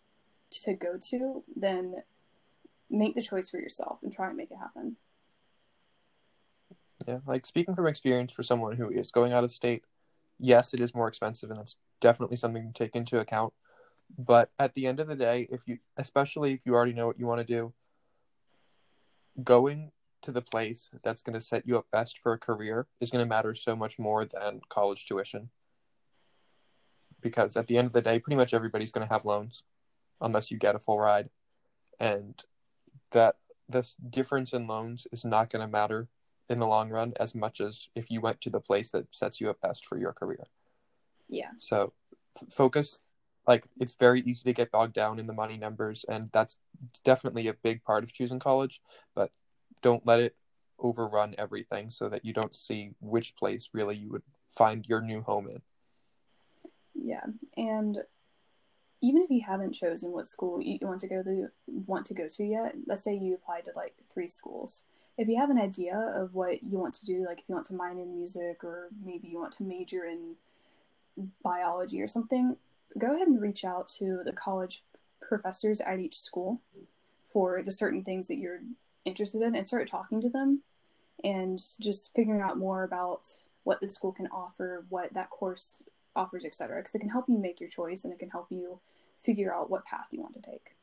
to 0.51 0.73
go 0.73 0.97
to, 1.09 1.43
then 1.55 2.03
make 2.89 3.15
the 3.15 3.21
choice 3.21 3.49
for 3.49 3.57
yourself 3.57 3.99
and 4.03 4.13
try 4.13 4.27
and 4.27 4.37
make 4.37 4.51
it 4.51 4.57
happen. 4.57 4.97
Yeah, 7.07 7.19
like 7.25 7.45
speaking 7.45 7.73
from 7.73 7.87
experience 7.87 8.33
for 8.33 8.43
someone 8.43 8.75
who 8.75 8.89
is 8.89 9.11
going 9.11 9.31
out 9.31 9.45
of 9.45 9.51
state, 9.51 9.85
yes, 10.39 10.73
it 10.73 10.81
is 10.81 10.93
more 10.93 11.07
expensive, 11.07 11.49
and 11.49 11.57
that's 11.57 11.77
definitely 12.01 12.35
something 12.35 12.67
to 12.67 12.73
take 12.73 12.95
into 12.95 13.19
account. 13.19 13.53
But 14.17 14.51
at 14.59 14.73
the 14.73 14.87
end 14.87 14.99
of 14.99 15.07
the 15.07 15.15
day, 15.15 15.47
if 15.49 15.61
you, 15.67 15.79
especially 15.95 16.53
if 16.53 16.59
you 16.65 16.75
already 16.75 16.93
know 16.93 17.07
what 17.07 17.19
you 17.19 17.25
want 17.25 17.39
to 17.39 17.45
do, 17.45 17.73
going 19.41 19.91
to 20.23 20.31
the 20.31 20.41
place 20.41 20.89
that's 21.03 21.21
going 21.21 21.33
to 21.33 21.41
set 21.41 21.65
you 21.65 21.77
up 21.77 21.85
best 21.91 22.19
for 22.19 22.33
a 22.33 22.37
career 22.37 22.87
is 22.99 23.09
going 23.09 23.23
to 23.23 23.29
matter 23.29 23.53
so 23.53 23.75
much 23.75 23.97
more 23.97 24.25
than 24.25 24.59
college 24.67 25.05
tuition. 25.05 25.49
Because 27.21 27.55
at 27.55 27.67
the 27.67 27.77
end 27.77 27.87
of 27.87 27.93
the 27.93 28.01
day, 28.01 28.19
pretty 28.19 28.35
much 28.35 28.53
everybody's 28.53 28.91
going 28.91 29.07
to 29.07 29.13
have 29.13 29.25
loans 29.25 29.63
unless 30.19 30.51
you 30.51 30.57
get 30.57 30.75
a 30.75 30.79
full 30.79 30.99
ride. 30.99 31.29
And 31.99 32.41
that 33.11 33.35
this 33.69 33.95
difference 33.95 34.53
in 34.53 34.67
loans 34.67 35.07
is 35.11 35.23
not 35.23 35.49
going 35.49 35.65
to 35.65 35.71
matter 35.71 36.09
in 36.49 36.59
the 36.59 36.67
long 36.67 36.89
run 36.89 37.13
as 37.19 37.35
much 37.35 37.59
as 37.59 37.87
if 37.95 38.09
you 38.09 38.21
went 38.21 38.41
to 38.41 38.49
the 38.49 38.59
place 38.59 38.91
that 38.91 39.13
sets 39.13 39.41
you 39.41 39.49
up 39.49 39.59
best 39.61 39.85
for 39.85 39.97
your 39.97 40.13
career. 40.13 40.45
Yeah. 41.29 41.51
So 41.57 41.93
f- 42.39 42.51
focus 42.51 42.99
like 43.47 43.65
it's 43.79 43.95
very 43.97 44.21
easy 44.21 44.43
to 44.43 44.53
get 44.53 44.71
bogged 44.71 44.93
down 44.93 45.19
in 45.19 45.27
the 45.27 45.33
money 45.33 45.57
numbers 45.57 46.05
and 46.09 46.29
that's 46.33 46.57
definitely 47.03 47.47
a 47.47 47.53
big 47.53 47.83
part 47.83 48.03
of 48.03 48.13
choosing 48.13 48.39
college, 48.39 48.81
but 49.15 49.31
don't 49.81 50.05
let 50.05 50.19
it 50.19 50.35
overrun 50.79 51.33
everything 51.37 51.89
so 51.89 52.09
that 52.09 52.23
you 52.25 52.33
don't 52.33 52.55
see 52.55 52.91
which 52.99 53.35
place 53.35 53.69
really 53.73 53.95
you 53.95 54.09
would 54.11 54.23
find 54.51 54.85
your 54.87 55.01
new 55.01 55.21
home 55.21 55.47
in. 55.47 55.61
Yeah, 56.93 57.25
and 57.55 57.99
even 59.01 59.21
if 59.21 59.29
you 59.29 59.41
haven't 59.45 59.73
chosen 59.73 60.11
what 60.11 60.27
school 60.27 60.61
you 60.61 60.79
want 60.81 61.01
to 61.01 61.07
go 61.07 61.23
to 61.23 61.47
want 61.67 62.05
to 62.07 62.13
go 62.13 62.27
to 62.27 62.43
yet, 62.43 62.75
let's 62.85 63.03
say 63.03 63.15
you 63.15 63.35
applied 63.35 63.65
to 63.65 63.71
like 63.75 63.93
three 64.11 64.27
schools. 64.27 64.83
If 65.17 65.27
you 65.27 65.37
have 65.37 65.49
an 65.49 65.59
idea 65.59 65.97
of 66.15 66.35
what 66.35 66.63
you 66.63 66.77
want 66.77 66.93
to 66.95 67.05
do, 67.05 67.25
like 67.25 67.39
if 67.39 67.45
you 67.49 67.55
want 67.55 67.67
to 67.67 67.73
minor 67.73 68.03
in 68.03 68.15
music 68.15 68.63
or 68.63 68.89
maybe 69.03 69.27
you 69.27 69.39
want 69.39 69.53
to 69.53 69.63
major 69.63 70.05
in 70.05 70.35
biology 71.43 72.01
or 72.01 72.07
something, 72.07 72.55
go 72.97 73.15
ahead 73.15 73.27
and 73.27 73.41
reach 73.41 73.65
out 73.65 73.87
to 73.99 74.21
the 74.23 74.31
college 74.31 74.83
professors 75.21 75.81
at 75.81 75.99
each 75.99 76.19
school 76.19 76.61
for 77.25 77.61
the 77.63 77.71
certain 77.71 78.03
things 78.03 78.27
that 78.27 78.37
you're 78.37 78.59
interested 79.05 79.41
in 79.41 79.55
and 79.55 79.65
start 79.65 79.89
talking 79.89 80.21
to 80.21 80.29
them 80.29 80.61
and 81.23 81.59
just 81.79 82.13
figuring 82.13 82.41
out 82.41 82.57
more 82.57 82.83
about 82.83 83.41
what 83.63 83.81
the 83.81 83.89
school 83.89 84.11
can 84.11 84.27
offer, 84.27 84.85
what 84.89 85.13
that 85.13 85.29
course 85.29 85.83
offers, 86.15 86.45
etc. 86.45 86.77
Because 86.77 86.95
it 86.95 86.99
can 86.99 87.09
help 87.09 87.27
you 87.27 87.37
make 87.37 87.59
your 87.59 87.69
choice 87.69 88.03
and 88.03 88.13
it 88.13 88.19
can 88.19 88.29
help 88.29 88.47
you 88.49 88.79
figure 89.19 89.53
out 89.53 89.69
what 89.69 89.85
path 89.85 90.07
you 90.11 90.21
want 90.21 90.35
to 90.35 90.51
take. 90.51 90.76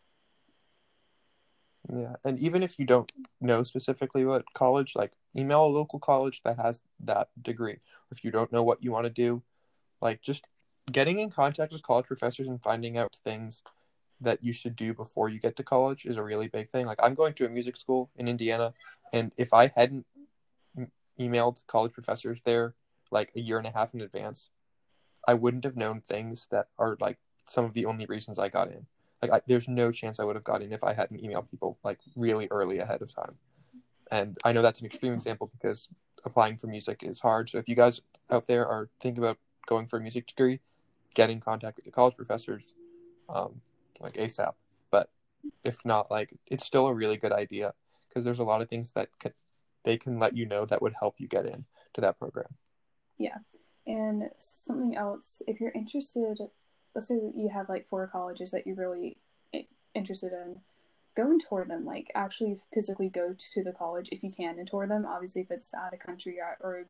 Yeah, 1.94 2.16
and 2.24 2.40
even 2.40 2.64
if 2.64 2.76
you 2.78 2.86
don't 2.86 3.12
know 3.40 3.62
specifically 3.62 4.24
what 4.24 4.52
college, 4.52 4.96
like 4.96 5.12
email 5.36 5.64
a 5.64 5.66
local 5.66 6.00
college 6.00 6.42
that 6.42 6.58
has 6.58 6.82
that 6.98 7.28
degree. 7.40 7.78
If 8.10 8.24
you 8.24 8.32
don't 8.32 8.52
know 8.52 8.64
what 8.64 8.82
you 8.82 8.90
want 8.90 9.04
to 9.04 9.10
do, 9.10 9.42
like 10.00 10.20
just 10.20 10.44
getting 10.90 11.20
in 11.20 11.30
contact 11.30 11.72
with 11.72 11.82
college 11.82 12.06
professors 12.06 12.48
and 12.48 12.60
finding 12.60 12.98
out 12.98 13.14
things 13.24 13.62
that 14.20 14.42
you 14.42 14.52
should 14.52 14.74
do 14.74 14.92
before 14.92 15.28
you 15.28 15.38
get 15.38 15.54
to 15.56 15.62
college 15.62 16.04
is 16.04 16.16
a 16.16 16.22
really 16.22 16.48
big 16.48 16.68
thing. 16.68 16.84
Like 16.84 16.98
I'm 17.00 17.14
going 17.14 17.34
to 17.34 17.46
a 17.46 17.48
music 17.48 17.76
school 17.76 18.10
in 18.16 18.26
Indiana, 18.26 18.74
and 19.12 19.30
if 19.36 19.54
I 19.54 19.70
hadn't 19.76 20.04
emailed 21.20 21.64
college 21.68 21.92
professors 21.92 22.40
there 22.44 22.74
like 23.12 23.30
a 23.36 23.40
year 23.40 23.58
and 23.58 23.68
a 23.68 23.70
half 23.70 23.94
in 23.94 24.00
advance, 24.00 24.50
I 25.28 25.34
wouldn't 25.34 25.64
have 25.64 25.76
known 25.76 26.00
things 26.00 26.48
that 26.50 26.68
are 26.76 26.96
like 27.00 27.18
some 27.46 27.64
of 27.64 27.74
the 27.74 27.86
only 27.86 28.06
reasons 28.06 28.36
I 28.36 28.48
got 28.48 28.72
in. 28.72 28.86
Like, 29.24 29.40
I, 29.40 29.44
there's 29.46 29.68
no 29.68 29.90
chance 29.90 30.20
I 30.20 30.24
would 30.24 30.36
have 30.36 30.44
gotten 30.44 30.70
if 30.72 30.84
I 30.84 30.92
hadn't 30.92 31.22
emailed 31.22 31.50
people 31.50 31.78
like 31.82 31.98
really 32.14 32.46
early 32.50 32.78
ahead 32.78 33.00
of 33.00 33.14
time. 33.14 33.36
And 34.10 34.36
I 34.44 34.52
know 34.52 34.60
that's 34.60 34.80
an 34.80 34.86
extreme 34.86 35.14
example 35.14 35.50
because 35.58 35.88
applying 36.24 36.58
for 36.58 36.66
music 36.66 37.02
is 37.02 37.20
hard. 37.20 37.48
So 37.48 37.58
if 37.58 37.68
you 37.68 37.74
guys 37.74 38.00
out 38.30 38.46
there 38.46 38.66
are 38.66 38.90
thinking 39.00 39.24
about 39.24 39.38
going 39.66 39.86
for 39.86 39.98
a 39.98 40.02
music 40.02 40.26
degree, 40.26 40.60
get 41.14 41.30
in 41.30 41.40
contact 41.40 41.76
with 41.76 41.86
the 41.86 41.90
college 41.90 42.16
professors, 42.16 42.74
um, 43.30 43.62
like 43.98 44.14
ASAP. 44.14 44.52
But 44.90 45.08
if 45.64 45.84
not, 45.86 46.10
like 46.10 46.34
it's 46.46 46.66
still 46.66 46.86
a 46.86 46.94
really 46.94 47.16
good 47.16 47.32
idea 47.32 47.72
because 48.08 48.24
there's 48.24 48.38
a 48.38 48.44
lot 48.44 48.60
of 48.60 48.68
things 48.68 48.92
that 48.92 49.08
can, 49.18 49.32
they 49.84 49.96
can 49.96 50.18
let 50.18 50.36
you 50.36 50.44
know 50.44 50.66
that 50.66 50.82
would 50.82 50.94
help 51.00 51.14
you 51.18 51.28
get 51.28 51.46
in 51.46 51.64
to 51.94 52.02
that 52.02 52.18
program. 52.18 52.56
Yeah. 53.16 53.38
And 53.86 54.30
something 54.38 54.96
else, 54.96 55.40
if 55.46 55.60
you're 55.60 55.72
interested, 55.72 56.38
let's 56.94 57.08
say 57.08 57.14
you 57.34 57.50
have 57.52 57.68
like 57.68 57.86
four 57.86 58.06
colleges 58.06 58.50
that 58.52 58.66
you're 58.66 58.76
really 58.76 59.16
interested 59.94 60.32
in, 60.32 60.60
go 61.16 61.24
and 61.24 61.40
tour 61.40 61.64
them. 61.64 61.84
Like 61.84 62.10
actually 62.14 62.58
physically 62.72 63.08
go 63.08 63.34
to 63.52 63.64
the 63.64 63.72
college 63.72 64.08
if 64.12 64.22
you 64.22 64.30
can 64.30 64.58
and 64.58 64.68
tour 64.68 64.86
them. 64.86 65.06
Obviously, 65.06 65.42
if 65.42 65.50
it's 65.50 65.74
out 65.74 65.92
of 65.92 66.00
country 66.00 66.38
uh, 66.40 66.54
or 66.60 66.86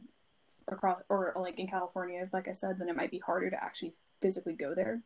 across 0.68 1.02
or 1.08 1.32
like 1.36 1.58
in 1.58 1.68
California, 1.68 2.28
like 2.32 2.48
I 2.48 2.52
said, 2.52 2.78
then 2.78 2.88
it 2.88 2.96
might 2.96 3.10
be 3.10 3.18
harder 3.18 3.50
to 3.50 3.62
actually 3.62 3.94
physically 4.20 4.54
go 4.54 4.74
there. 4.74 5.02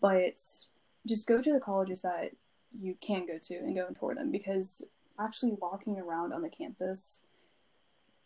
But 0.00 0.40
just 1.06 1.26
go 1.26 1.40
to 1.40 1.52
the 1.52 1.60
colleges 1.60 2.02
that 2.02 2.32
you 2.78 2.96
can 3.00 3.26
go 3.26 3.38
to 3.38 3.56
and 3.56 3.74
go 3.74 3.86
and 3.86 3.98
tour 3.98 4.14
them 4.14 4.30
because 4.30 4.82
actually 5.18 5.56
walking 5.60 5.98
around 5.98 6.32
on 6.32 6.42
the 6.42 6.48
campus 6.48 7.22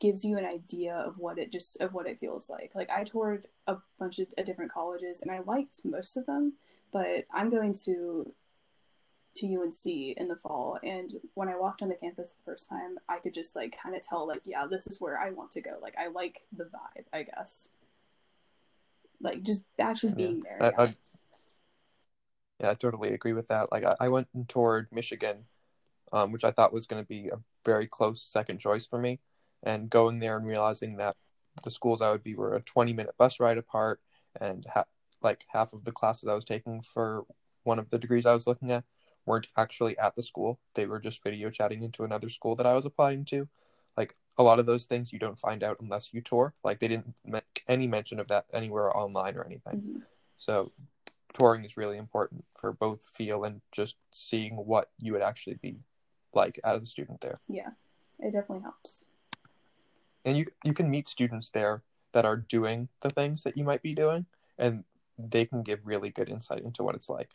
gives 0.00 0.24
you 0.24 0.36
an 0.36 0.44
idea 0.44 0.94
of 0.94 1.18
what 1.18 1.38
it 1.38 1.52
just 1.52 1.80
of 1.80 1.94
what 1.94 2.06
it 2.06 2.18
feels 2.18 2.50
like. 2.50 2.72
Like 2.74 2.90
I 2.90 3.04
toured 3.04 3.46
a 3.66 3.76
bunch 3.98 4.18
of, 4.18 4.26
different 4.44 4.72
colleges 4.72 5.22
and 5.22 5.30
I 5.30 5.40
liked 5.40 5.80
most 5.84 6.16
of 6.16 6.26
them, 6.26 6.54
but 6.92 7.24
I'm 7.32 7.50
going 7.50 7.74
to 7.84 8.32
to 9.36 9.46
UNC 9.46 9.86
in 9.86 10.28
the 10.28 10.36
fall 10.36 10.78
and 10.84 11.14
when 11.34 11.48
I 11.48 11.56
walked 11.56 11.82
on 11.82 11.88
the 11.88 11.96
campus 11.96 12.32
the 12.32 12.44
first 12.44 12.68
time, 12.68 12.98
I 13.08 13.18
could 13.18 13.34
just 13.34 13.56
like 13.56 13.76
kind 13.80 13.96
of 13.96 14.02
tell 14.02 14.26
like 14.26 14.42
yeah, 14.44 14.66
this 14.66 14.86
is 14.86 15.00
where 15.00 15.18
I 15.18 15.30
want 15.30 15.50
to 15.52 15.60
go. 15.60 15.78
Like 15.80 15.96
I 15.98 16.08
like 16.08 16.42
the 16.56 16.64
vibe, 16.64 17.06
I 17.12 17.24
guess. 17.24 17.68
Like 19.20 19.42
just 19.42 19.62
actually 19.78 20.12
being 20.12 20.36
yeah. 20.36 20.58
there. 20.58 20.62
I, 20.62 20.66
yeah. 20.66 20.74
I, 20.78 20.94
yeah, 22.60 22.70
I 22.70 22.74
totally 22.74 23.12
agree 23.12 23.32
with 23.32 23.48
that. 23.48 23.72
Like 23.72 23.84
I, 23.84 23.94
I 24.00 24.08
went 24.08 24.28
and 24.34 24.48
toured 24.48 24.88
Michigan, 24.92 25.46
um, 26.12 26.30
which 26.30 26.44
I 26.44 26.50
thought 26.50 26.72
was 26.72 26.86
going 26.86 27.02
to 27.02 27.08
be 27.08 27.28
a 27.28 27.38
very 27.64 27.86
close 27.86 28.22
second 28.22 28.58
choice 28.58 28.86
for 28.86 28.98
me 28.98 29.18
and 29.64 29.90
going 29.90 30.20
there 30.20 30.36
and 30.36 30.46
realizing 30.46 30.96
that 30.98 31.16
the 31.64 31.70
schools 31.70 32.00
I 32.00 32.10
would 32.10 32.22
be 32.22 32.34
were 32.34 32.54
a 32.54 32.60
20 32.60 32.92
minute 32.92 33.14
bus 33.18 33.40
ride 33.40 33.58
apart, 33.58 34.00
and 34.40 34.66
ha- 34.72 34.84
like 35.22 35.46
half 35.48 35.72
of 35.72 35.84
the 35.84 35.92
classes 35.92 36.28
I 36.28 36.34
was 36.34 36.44
taking 36.44 36.82
for 36.82 37.24
one 37.64 37.78
of 37.78 37.90
the 37.90 37.98
degrees 37.98 38.26
I 38.26 38.34
was 38.34 38.46
looking 38.46 38.70
at 38.70 38.84
weren't 39.26 39.48
actually 39.56 39.96
at 39.98 40.14
the 40.14 40.22
school. 40.22 40.60
They 40.74 40.86
were 40.86 41.00
just 41.00 41.24
video 41.24 41.50
chatting 41.50 41.82
into 41.82 42.04
another 42.04 42.28
school 42.28 42.54
that 42.56 42.66
I 42.66 42.74
was 42.74 42.84
applying 42.84 43.24
to. 43.26 43.48
Like 43.96 44.16
a 44.36 44.42
lot 44.42 44.58
of 44.58 44.66
those 44.66 44.84
things 44.84 45.12
you 45.12 45.18
don't 45.18 45.38
find 45.38 45.62
out 45.62 45.78
unless 45.80 46.12
you 46.12 46.20
tour. 46.20 46.52
Like 46.62 46.80
they 46.80 46.88
didn't 46.88 47.14
make 47.24 47.62
any 47.66 47.88
mention 47.88 48.20
of 48.20 48.28
that 48.28 48.44
anywhere 48.52 48.94
online 48.94 49.36
or 49.36 49.44
anything. 49.44 49.76
Mm-hmm. 49.76 49.98
So 50.36 50.72
touring 51.32 51.64
is 51.64 51.76
really 51.76 51.96
important 51.96 52.44
for 52.54 52.72
both 52.72 53.04
feel 53.04 53.44
and 53.44 53.62
just 53.72 53.96
seeing 54.10 54.56
what 54.56 54.90
you 54.98 55.12
would 55.12 55.22
actually 55.22 55.56
be 55.56 55.78
like 56.34 56.60
as 56.62 56.82
a 56.82 56.86
student 56.86 57.22
there. 57.22 57.40
Yeah, 57.48 57.70
it 58.18 58.32
definitely 58.32 58.62
helps 58.62 59.06
and 60.24 60.36
you 60.36 60.46
you 60.64 60.72
can 60.72 60.90
meet 60.90 61.08
students 61.08 61.50
there 61.50 61.82
that 62.12 62.24
are 62.24 62.36
doing 62.36 62.88
the 63.00 63.10
things 63.10 63.42
that 63.42 63.56
you 63.56 63.64
might 63.64 63.82
be 63.82 63.94
doing 63.94 64.26
and 64.58 64.84
they 65.18 65.44
can 65.44 65.62
give 65.62 65.80
really 65.84 66.10
good 66.10 66.28
insight 66.28 66.62
into 66.62 66.82
what 66.82 66.94
it's 66.94 67.08
like. 67.08 67.34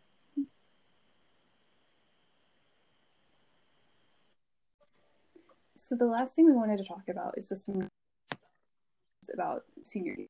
So 5.75 5.95
the 5.95 6.05
last 6.05 6.35
thing 6.35 6.45
we 6.45 6.51
wanted 6.51 6.77
to 6.77 6.83
talk 6.83 7.07
about 7.09 7.37
is 7.37 7.49
just 7.49 7.65
some 7.65 7.87
about 9.33 9.63
senior 9.83 10.15
year. 10.17 10.27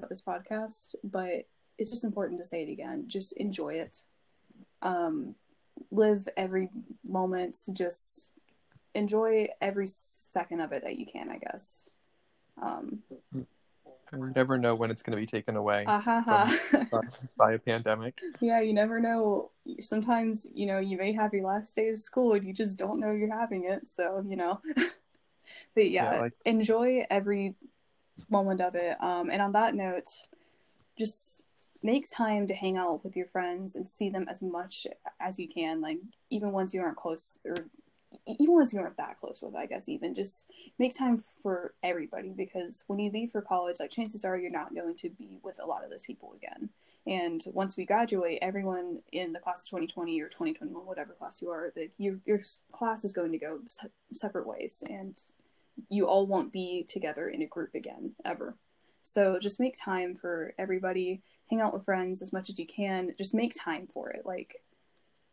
About 0.00 0.10
this 0.10 0.22
podcast 0.22 0.94
but 1.02 1.46
it's 1.78 1.90
just 1.90 2.04
important 2.04 2.38
to 2.38 2.44
say 2.44 2.62
it 2.62 2.72
again. 2.72 3.04
Just 3.06 3.32
enjoy 3.34 3.74
it. 3.74 4.02
Um 4.82 5.34
live 5.90 6.28
every 6.36 6.70
moment 7.06 7.58
just 7.72 8.32
enjoy 8.96 9.48
every 9.60 9.86
second 9.88 10.60
of 10.60 10.72
it 10.72 10.82
that 10.82 10.98
you 10.98 11.06
can, 11.06 11.30
I 11.30 11.38
guess. 11.38 11.90
Um, 12.60 13.02
we 14.12 14.30
never 14.34 14.56
know 14.56 14.74
when 14.74 14.90
it's 14.90 15.02
going 15.02 15.12
to 15.12 15.20
be 15.20 15.26
taken 15.26 15.56
away 15.56 15.84
uh-huh. 15.86 16.46
from, 16.90 17.10
by 17.36 17.52
a 17.52 17.58
pandemic. 17.58 18.18
Yeah, 18.40 18.60
you 18.60 18.72
never 18.72 19.00
know. 19.00 19.50
Sometimes, 19.80 20.46
you 20.54 20.66
know, 20.66 20.78
you 20.78 20.96
may 20.96 21.12
have 21.12 21.34
your 21.34 21.44
last 21.44 21.74
day 21.74 21.88
of 21.88 21.96
school 21.96 22.34
and 22.34 22.46
you 22.46 22.52
just 22.52 22.78
don't 22.78 23.00
know 23.00 23.12
you're 23.12 23.36
having 23.36 23.64
it. 23.64 23.88
So, 23.88 24.24
you 24.26 24.36
know. 24.36 24.60
but 25.74 25.90
yeah, 25.90 26.14
yeah 26.14 26.20
like... 26.20 26.32
enjoy 26.44 27.04
every 27.10 27.54
moment 28.30 28.60
of 28.60 28.74
it. 28.74 28.96
Um, 29.02 29.30
and 29.30 29.42
on 29.42 29.52
that 29.52 29.74
note, 29.74 30.08
just 30.98 31.42
make 31.82 32.10
time 32.10 32.46
to 32.48 32.54
hang 32.54 32.76
out 32.76 33.04
with 33.04 33.16
your 33.16 33.26
friends 33.26 33.76
and 33.76 33.88
see 33.88 34.08
them 34.08 34.26
as 34.30 34.40
much 34.40 34.86
as 35.20 35.38
you 35.38 35.48
can. 35.48 35.80
Like, 35.80 35.98
even 36.30 36.52
once 36.52 36.72
you 36.72 36.80
aren't 36.80 36.96
close 36.96 37.38
or 37.44 37.56
even 38.26 38.54
ones 38.54 38.72
you 38.72 38.80
aren't 38.80 38.96
that 38.96 39.20
close 39.20 39.40
with, 39.42 39.54
I 39.54 39.66
guess, 39.66 39.88
even 39.88 40.14
just 40.14 40.46
make 40.78 40.96
time 40.96 41.22
for 41.42 41.74
everybody 41.82 42.30
because 42.30 42.84
when 42.86 42.98
you 42.98 43.10
leave 43.10 43.30
for 43.30 43.42
college, 43.42 43.76
like 43.80 43.90
chances 43.90 44.24
are 44.24 44.36
you're 44.36 44.50
not 44.50 44.74
going 44.74 44.96
to 44.96 45.10
be 45.10 45.38
with 45.42 45.58
a 45.62 45.66
lot 45.66 45.84
of 45.84 45.90
those 45.90 46.02
people 46.02 46.34
again. 46.36 46.70
And 47.06 47.42
once 47.52 47.76
we 47.76 47.84
graduate, 47.84 48.40
everyone 48.42 49.00
in 49.12 49.32
the 49.32 49.38
class 49.38 49.62
of 49.64 49.70
2020 49.70 50.20
or 50.20 50.28
2021, 50.28 50.84
whatever 50.84 51.12
class 51.12 51.40
you 51.40 51.50
are, 51.50 51.72
that 51.76 51.90
your 51.98 52.18
your 52.26 52.40
class 52.72 53.04
is 53.04 53.12
going 53.12 53.30
to 53.32 53.38
go 53.38 53.60
se- 53.68 53.88
separate 54.12 54.46
ways, 54.46 54.82
and 54.88 55.22
you 55.88 56.06
all 56.06 56.26
won't 56.26 56.52
be 56.52 56.82
together 56.82 57.28
in 57.28 57.42
a 57.42 57.46
group 57.46 57.74
again 57.74 58.12
ever. 58.24 58.56
So 59.02 59.38
just 59.38 59.60
make 59.60 59.76
time 59.78 60.16
for 60.16 60.52
everybody. 60.58 61.22
Hang 61.48 61.60
out 61.60 61.72
with 61.72 61.84
friends 61.84 62.22
as 62.22 62.32
much 62.32 62.50
as 62.50 62.58
you 62.58 62.66
can. 62.66 63.12
Just 63.16 63.34
make 63.34 63.54
time 63.54 63.86
for 63.86 64.10
it. 64.10 64.26
Like 64.26 64.62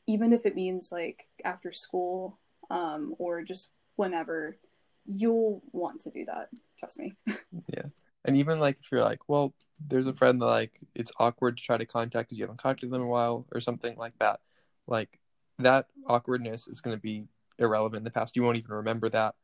even 0.05 0.33
if 0.33 0.45
it 0.45 0.55
means 0.55 0.91
like 0.91 1.25
after 1.43 1.71
school 1.71 2.37
um, 2.69 3.15
or 3.17 3.43
just 3.43 3.69
whenever, 3.95 4.57
you'll 5.05 5.61
want 5.71 6.01
to 6.01 6.09
do 6.09 6.25
that. 6.25 6.49
Trust 6.79 6.99
me. 6.99 7.13
yeah. 7.27 7.85
And 8.25 8.37
even 8.37 8.59
like 8.59 8.77
if 8.79 8.91
you're 8.91 9.01
like, 9.01 9.27
well, 9.27 9.53
there's 9.87 10.07
a 10.07 10.13
friend 10.13 10.41
that 10.41 10.45
like 10.45 10.79
it's 10.95 11.11
awkward 11.19 11.57
to 11.57 11.63
try 11.63 11.77
to 11.77 11.85
contact 11.85 12.29
because 12.29 12.37
you 12.37 12.43
haven't 12.43 12.61
contacted 12.61 12.89
them 12.89 13.01
in 13.01 13.07
a 13.07 13.09
while 13.09 13.45
or 13.51 13.59
something 13.59 13.97
like 13.97 14.17
that. 14.19 14.39
Like 14.87 15.19
that 15.59 15.87
awkwardness 16.07 16.67
is 16.67 16.81
going 16.81 16.95
to 16.95 17.01
be 17.01 17.25
irrelevant 17.59 17.99
in 17.99 18.03
the 18.03 18.11
past. 18.11 18.35
You 18.35 18.43
won't 18.43 18.57
even 18.57 18.71
remember 18.71 19.09
that. 19.09 19.35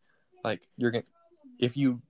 Like 0.43 0.65
you're 0.77 0.91
going 0.91 1.03
to, 1.03 1.10
if 1.60 1.75
you, 1.75 2.01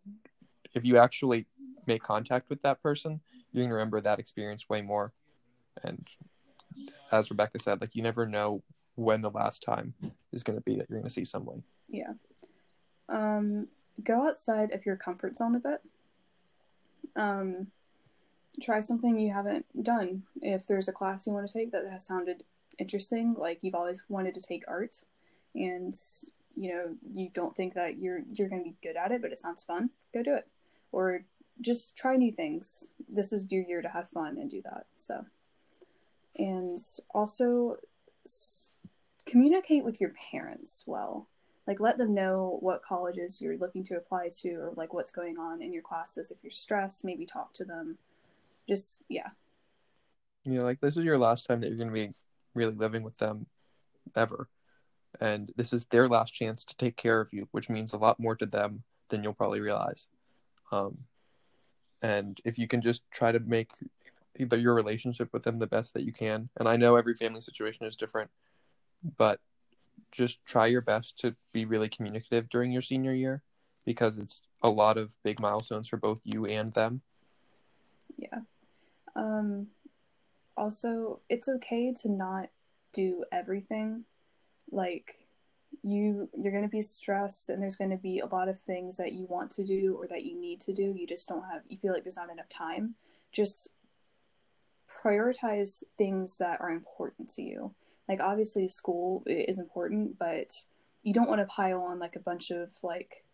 if 0.73 0.85
you 0.85 0.97
actually 0.97 1.47
make 1.87 2.03
contact 2.03 2.49
with 2.49 2.61
that 2.61 2.81
person, 2.83 3.19
you're 3.51 3.63
going 3.63 3.69
to 3.69 3.75
remember 3.75 4.01
that 4.01 4.19
experience 4.19 4.69
way 4.69 4.81
more. 4.81 5.11
And 5.83 6.07
as 7.11 7.31
Rebecca 7.31 7.59
said, 7.59 7.81
like 7.81 7.95
you 7.95 8.03
never 8.03 8.27
know 8.27 8.63
when 8.99 9.21
the 9.21 9.29
last 9.29 9.63
time 9.63 9.93
is 10.31 10.43
going 10.43 10.57
to 10.57 10.63
be 10.63 10.75
that 10.75 10.89
you're 10.89 10.99
going 10.99 11.07
to 11.07 11.13
see 11.13 11.25
someone. 11.25 11.63
Yeah. 11.87 12.13
Um, 13.07 13.67
go 14.03 14.27
outside 14.27 14.71
of 14.71 14.85
your 14.85 14.95
comfort 14.95 15.35
zone 15.35 15.55
a 15.55 15.59
bit. 15.59 15.81
Um, 17.15 17.67
try 18.61 18.81
something 18.81 19.17
you 19.17 19.33
haven't 19.33 19.65
done. 19.83 20.23
If 20.41 20.67
there's 20.67 20.87
a 20.87 20.93
class 20.93 21.25
you 21.25 21.33
want 21.33 21.47
to 21.47 21.53
take 21.53 21.71
that 21.71 21.89
has 21.89 22.05
sounded 22.05 22.43
interesting, 22.77 23.35
like 23.37 23.59
you've 23.61 23.75
always 23.75 24.03
wanted 24.09 24.35
to 24.35 24.41
take 24.41 24.63
art, 24.67 25.01
and 25.55 25.95
you 26.55 26.69
know 26.73 26.95
you 27.11 27.29
don't 27.33 27.55
think 27.55 27.73
that 27.73 27.97
you're 27.97 28.21
you're 28.27 28.49
going 28.49 28.63
to 28.63 28.69
be 28.69 28.75
good 28.83 28.97
at 28.97 29.11
it, 29.11 29.21
but 29.21 29.31
it 29.31 29.39
sounds 29.39 29.63
fun, 29.63 29.89
go 30.13 30.21
do 30.21 30.35
it. 30.35 30.47
Or 30.91 31.21
just 31.61 31.95
try 31.95 32.15
new 32.15 32.31
things. 32.31 32.89
This 33.07 33.33
is 33.33 33.51
your 33.51 33.63
year 33.63 33.81
to 33.81 33.89
have 33.89 34.09
fun 34.09 34.37
and 34.37 34.49
do 34.49 34.61
that. 34.63 34.85
So, 34.97 35.25
and 36.37 36.79
also 37.13 37.77
communicate 39.29 39.83
with 39.83 40.01
your 40.01 40.13
parents 40.31 40.83
well. 40.85 41.27
Like, 41.67 41.79
let 41.79 41.97
them 41.97 42.15
know 42.15 42.57
what 42.61 42.83
colleges 42.83 43.39
you're 43.41 43.57
looking 43.57 43.83
to 43.85 43.97
apply 43.97 44.29
to 44.41 44.49
or 44.55 44.73
like 44.75 44.93
what's 44.93 45.11
going 45.11 45.37
on 45.37 45.61
in 45.61 45.71
your 45.71 45.83
classes. 45.83 46.31
If 46.31 46.39
you're 46.41 46.49
stressed, 46.51 47.05
maybe 47.05 47.25
talk 47.25 47.53
to 47.53 47.65
them. 47.65 47.97
Just, 48.67 49.03
yeah. 49.07 49.29
Yeah, 50.45 50.61
like 50.61 50.81
this 50.81 50.97
is 50.97 51.03
your 51.03 51.17
last 51.17 51.45
time 51.45 51.61
that 51.61 51.67
you're 51.67 51.77
going 51.77 51.89
to 51.89 51.93
be 51.93 52.09
really 52.55 52.73
living 52.73 53.03
with 53.03 53.17
them 53.17 53.45
ever. 54.15 54.47
And 55.21 55.51
this 55.55 55.73
is 55.73 55.85
their 55.85 56.07
last 56.07 56.33
chance 56.33 56.65
to 56.65 56.75
take 56.77 56.95
care 56.95 57.19
of 57.19 57.33
you, 57.33 57.47
which 57.51 57.69
means 57.69 57.93
a 57.93 57.97
lot 57.97 58.19
more 58.19 58.35
to 58.35 58.45
them 58.45 58.83
than 59.09 59.23
you'll 59.23 59.33
probably 59.33 59.61
realize. 59.61 60.07
Um, 60.71 60.97
and 62.01 62.39
if 62.45 62.57
you 62.57 62.67
can 62.67 62.81
just 62.81 63.03
try 63.11 63.31
to 63.31 63.39
make 63.39 63.71
either 64.37 64.57
your 64.57 64.73
relationship 64.73 65.29
with 65.33 65.43
them 65.43 65.59
the 65.59 65.67
best 65.67 65.93
that 65.93 66.03
you 66.03 66.13
can, 66.13 66.49
and 66.57 66.67
I 66.67 66.77
know 66.77 66.95
every 66.95 67.15
family 67.15 67.41
situation 67.41 67.85
is 67.85 67.95
different, 67.95 68.29
but 69.17 69.39
just 70.11 70.43
try 70.45 70.65
your 70.65 70.81
best 70.81 71.19
to 71.19 71.35
be 71.53 71.65
really 71.65 71.89
communicative 71.89 72.49
during 72.49 72.71
your 72.71 72.81
senior 72.81 73.13
year 73.13 73.43
because 73.85 74.17
it's 74.17 74.41
a 74.63 74.69
lot 74.69 74.97
of 74.97 75.15
big 75.23 75.39
milestones 75.39 75.87
for 75.87 75.97
both 75.97 76.21
you 76.23 76.45
and 76.45 76.73
them. 76.73 77.01
Yeah. 78.17 78.39
Um, 79.15 79.67
also, 80.57 81.19
it's 81.29 81.47
okay 81.47 81.93
to 82.01 82.09
not 82.09 82.49
do 82.93 83.23
everything. 83.31 84.05
Like, 84.71 85.27
you 85.83 86.29
you're 86.37 86.51
going 86.51 86.63
to 86.63 86.69
be 86.69 86.81
stressed 86.81 87.49
and 87.49 87.61
there's 87.61 87.75
going 87.75 87.91
to 87.91 87.97
be 87.97 88.19
a 88.19 88.25
lot 88.25 88.49
of 88.49 88.59
things 88.59 88.97
that 88.97 89.13
you 89.13 89.25
want 89.27 89.51
to 89.51 89.63
do 89.63 89.95
or 89.99 90.07
that 90.07 90.25
you 90.25 90.39
need 90.39 90.59
to 90.59 90.73
do 90.73 90.93
you 90.97 91.07
just 91.07 91.29
don't 91.29 91.43
have 91.43 91.61
you 91.69 91.77
feel 91.77 91.93
like 91.93 92.03
there's 92.03 92.17
not 92.17 92.31
enough 92.31 92.49
time 92.49 92.95
just 93.31 93.69
prioritize 95.03 95.83
things 95.97 96.37
that 96.37 96.59
are 96.59 96.71
important 96.71 97.29
to 97.29 97.41
you 97.41 97.73
like 98.09 98.19
obviously 98.21 98.67
school 98.67 99.23
is 99.25 99.59
important 99.59 100.17
but 100.19 100.53
you 101.03 101.13
don't 101.13 101.29
want 101.29 101.39
to 101.39 101.45
pile 101.45 101.81
on 101.81 101.99
like 101.99 102.15
a 102.15 102.19
bunch 102.19 102.51
of 102.51 102.69
like 102.83 103.25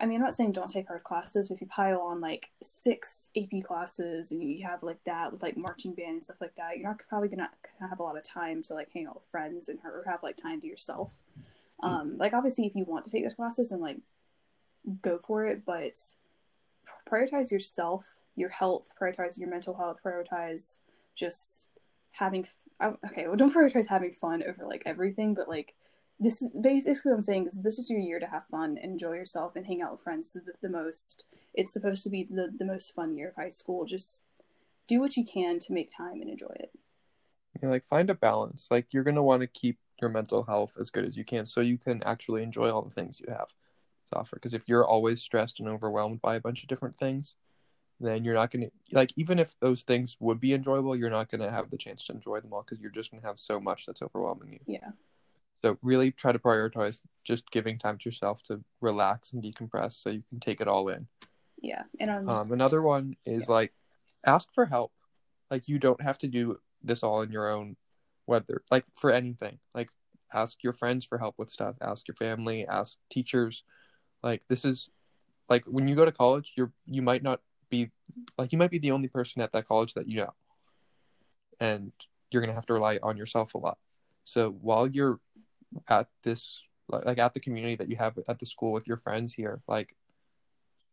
I 0.00 0.06
mean, 0.06 0.16
I'm 0.16 0.22
not 0.22 0.36
saying 0.36 0.52
don't 0.52 0.70
take 0.70 0.86
hard 0.86 1.02
classes, 1.02 1.48
but 1.48 1.56
if 1.56 1.60
you 1.60 1.66
pile 1.66 2.00
on 2.00 2.20
like 2.20 2.50
six 2.62 3.30
AP 3.36 3.64
classes 3.64 4.30
and 4.30 4.40
you 4.40 4.64
have 4.64 4.84
like 4.84 5.02
that 5.06 5.32
with 5.32 5.42
like 5.42 5.56
marching 5.56 5.92
band 5.92 6.10
and 6.10 6.24
stuff 6.24 6.40
like 6.40 6.54
that, 6.56 6.76
you're 6.76 6.88
not 6.88 7.00
probably 7.08 7.28
gonna 7.28 7.50
have 7.80 7.98
a 7.98 8.02
lot 8.02 8.16
of 8.16 8.22
time 8.22 8.62
to 8.64 8.74
like 8.74 8.90
hang 8.92 9.06
out 9.06 9.16
with 9.16 9.24
friends 9.24 9.68
and 9.68 9.80
or 9.84 10.04
have 10.06 10.22
like 10.22 10.36
time 10.36 10.60
to 10.60 10.68
yourself. 10.68 11.14
Um, 11.82 12.16
like 12.16 12.32
obviously, 12.32 12.66
if 12.66 12.76
you 12.76 12.84
want 12.84 13.06
to 13.06 13.10
take 13.10 13.24
those 13.24 13.34
classes 13.34 13.72
and 13.72 13.80
like 13.80 13.98
go 15.02 15.18
for 15.18 15.46
it, 15.46 15.64
but 15.66 15.98
prioritize 17.10 17.50
yourself, 17.50 18.04
your 18.36 18.50
health, 18.50 18.92
prioritize 19.00 19.36
your 19.36 19.48
mental 19.48 19.74
health, 19.74 19.98
prioritize 20.04 20.78
just 21.16 21.68
having. 22.12 22.46
Okay, 22.80 23.26
well, 23.26 23.36
don't 23.36 23.54
prioritize 23.54 23.88
having 23.88 24.12
fun 24.12 24.42
over 24.46 24.64
like 24.64 24.82
everything, 24.86 25.34
but 25.34 25.48
like 25.48 25.74
this 26.20 26.42
is 26.42 26.50
basically 26.50 27.10
what 27.10 27.16
I'm 27.16 27.22
saying 27.22 27.46
is 27.46 27.62
this 27.62 27.78
is 27.78 27.90
your 27.90 27.98
year 27.98 28.20
to 28.20 28.26
have 28.26 28.46
fun, 28.46 28.76
enjoy 28.76 29.14
yourself, 29.14 29.56
and 29.56 29.66
hang 29.66 29.82
out 29.82 29.92
with 29.92 30.00
friends 30.00 30.32
the, 30.32 30.42
the 30.62 30.68
most. 30.68 31.24
It's 31.54 31.72
supposed 31.72 32.04
to 32.04 32.10
be 32.10 32.24
the 32.24 32.52
the 32.56 32.64
most 32.64 32.94
fun 32.94 33.16
year 33.16 33.30
of 33.30 33.36
high 33.36 33.48
school. 33.48 33.84
Just 33.84 34.22
do 34.86 35.00
what 35.00 35.16
you 35.16 35.24
can 35.24 35.58
to 35.60 35.72
make 35.72 35.90
time 35.94 36.20
and 36.20 36.30
enjoy 36.30 36.54
it. 36.56 36.70
Yeah, 37.62 37.68
like 37.68 37.84
find 37.84 38.10
a 38.10 38.14
balance. 38.14 38.68
Like 38.70 38.86
you're 38.92 39.04
gonna 39.04 39.22
want 39.22 39.40
to 39.40 39.48
keep 39.48 39.78
your 40.00 40.10
mental 40.10 40.44
health 40.44 40.76
as 40.78 40.90
good 40.90 41.04
as 41.04 41.16
you 41.16 41.24
can 41.24 41.46
so 41.46 41.60
you 41.60 41.78
can 41.78 42.02
actually 42.04 42.42
enjoy 42.42 42.70
all 42.70 42.82
the 42.82 42.94
things 42.94 43.20
you 43.20 43.26
have 43.32 43.48
to 44.10 44.16
offer 44.16 44.36
because 44.36 44.54
if 44.54 44.68
you're 44.68 44.86
always 44.86 45.20
stressed 45.20 45.60
and 45.60 45.68
overwhelmed 45.68 46.20
by 46.22 46.36
a 46.36 46.40
bunch 46.40 46.62
of 46.62 46.68
different 46.68 46.96
things 46.96 47.34
then 48.00 48.24
you're 48.24 48.34
not 48.34 48.50
going 48.50 48.62
to 48.62 48.96
like 48.96 49.12
even 49.16 49.38
if 49.38 49.54
those 49.60 49.82
things 49.82 50.16
would 50.20 50.40
be 50.40 50.54
enjoyable 50.54 50.94
you're 50.94 51.10
not 51.10 51.30
going 51.30 51.40
to 51.40 51.50
have 51.50 51.70
the 51.70 51.76
chance 51.76 52.04
to 52.04 52.12
enjoy 52.12 52.40
them 52.40 52.52
all 52.52 52.62
because 52.62 52.80
you're 52.80 52.90
just 52.90 53.10
going 53.10 53.20
to 53.20 53.26
have 53.26 53.38
so 53.38 53.60
much 53.60 53.86
that's 53.86 54.02
overwhelming 54.02 54.52
you. 54.52 54.60
Yeah. 54.66 54.90
So 55.62 55.76
really 55.82 56.12
try 56.12 56.30
to 56.30 56.38
prioritize 56.38 57.00
just 57.24 57.50
giving 57.50 57.78
time 57.78 57.98
to 57.98 58.04
yourself 58.04 58.42
to 58.44 58.62
relax 58.80 59.32
and 59.32 59.42
decompress 59.42 59.92
so 59.92 60.10
you 60.10 60.22
can 60.28 60.38
take 60.38 60.60
it 60.60 60.68
all 60.68 60.88
in. 60.88 61.06
Yeah 61.60 61.82
and 61.98 62.10
um, 62.10 62.28
um, 62.28 62.52
another 62.52 62.82
one 62.82 63.16
is 63.26 63.46
yeah. 63.48 63.54
like 63.54 63.72
ask 64.24 64.52
for 64.54 64.66
help. 64.66 64.92
Like 65.50 65.68
you 65.68 65.78
don't 65.78 66.00
have 66.00 66.18
to 66.18 66.28
do 66.28 66.58
this 66.82 67.02
all 67.02 67.20
on 67.20 67.32
your 67.32 67.48
own 67.48 67.76
whether 68.26 68.62
like 68.70 68.84
for 68.96 69.10
anything. 69.10 69.58
Like 69.74 69.90
ask 70.32 70.62
your 70.62 70.72
friends 70.72 71.04
for 71.04 71.18
help 71.18 71.34
with 71.38 71.50
stuff. 71.50 71.74
Ask 71.80 72.06
your 72.06 72.14
family. 72.14 72.66
Ask 72.68 72.98
teachers. 73.10 73.64
Like 74.22 74.46
this 74.48 74.64
is 74.64 74.90
like 75.48 75.64
when 75.64 75.88
you 75.88 75.96
go 75.96 76.04
to 76.04 76.12
college 76.12 76.52
you're 76.56 76.72
you 76.86 77.02
might 77.02 77.22
not 77.22 77.40
like 78.36 78.52
you 78.52 78.58
might 78.58 78.70
be 78.70 78.78
the 78.78 78.90
only 78.90 79.08
person 79.08 79.42
at 79.42 79.52
that 79.52 79.66
college 79.66 79.94
that 79.94 80.08
you 80.08 80.16
know 80.16 80.32
and 81.60 81.92
you're 82.30 82.42
going 82.42 82.50
to 82.50 82.54
have 82.54 82.66
to 82.66 82.74
rely 82.74 82.98
on 83.02 83.16
yourself 83.16 83.54
a 83.54 83.58
lot 83.58 83.78
so 84.24 84.50
while 84.60 84.86
you're 84.86 85.20
at 85.88 86.08
this 86.22 86.62
like 86.88 87.18
at 87.18 87.34
the 87.34 87.40
community 87.40 87.76
that 87.76 87.88
you 87.88 87.96
have 87.96 88.18
at 88.28 88.38
the 88.38 88.46
school 88.46 88.72
with 88.72 88.86
your 88.86 88.96
friends 88.96 89.34
here 89.34 89.60
like 89.68 89.94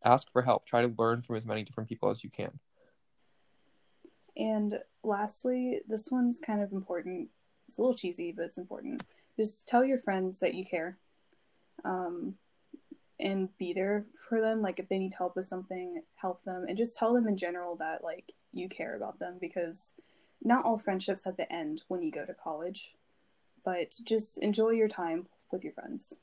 ask 0.03 0.31
for 0.31 0.41
help 0.41 0.65
try 0.65 0.81
to 0.81 0.93
learn 0.97 1.21
from 1.21 1.35
as 1.35 1.45
many 1.45 1.63
different 1.63 1.89
people 1.89 2.09
as 2.09 2.23
you 2.23 2.29
can 2.29 2.59
and 4.37 4.79
lastly, 5.03 5.81
this 5.87 6.09
one's 6.11 6.39
kind 6.39 6.61
of 6.61 6.71
important. 6.71 7.29
It's 7.67 7.77
a 7.77 7.81
little 7.81 7.95
cheesy, 7.95 8.31
but 8.31 8.45
it's 8.45 8.57
important. 8.57 9.01
Just 9.37 9.67
tell 9.67 9.83
your 9.83 9.97
friends 9.97 10.39
that 10.39 10.53
you 10.53 10.65
care. 10.65 10.97
Um, 11.83 12.35
and 13.19 13.49
be 13.57 13.73
there 13.73 14.05
for 14.27 14.41
them. 14.41 14.61
Like 14.61 14.79
if 14.79 14.89
they 14.89 14.99
need 14.99 15.13
help 15.17 15.35
with 15.35 15.45
something, 15.45 16.01
help 16.15 16.43
them. 16.43 16.65
And 16.67 16.77
just 16.77 16.97
tell 16.97 17.13
them 17.13 17.27
in 17.27 17.37
general 17.37 17.75
that 17.77 18.03
like 18.03 18.33
you 18.51 18.69
care 18.69 18.95
about 18.95 19.19
them 19.19 19.37
because 19.39 19.93
not 20.43 20.65
all 20.65 20.77
friendships 20.77 21.23
have 21.23 21.37
to 21.37 21.51
end 21.51 21.83
when 21.87 22.01
you 22.01 22.11
go 22.11 22.25
to 22.25 22.33
college. 22.33 22.91
But 23.63 23.95
just 24.03 24.37
enjoy 24.39 24.71
your 24.71 24.87
time 24.87 25.27
with 25.51 25.63
your 25.63 25.73
friends. 25.73 26.17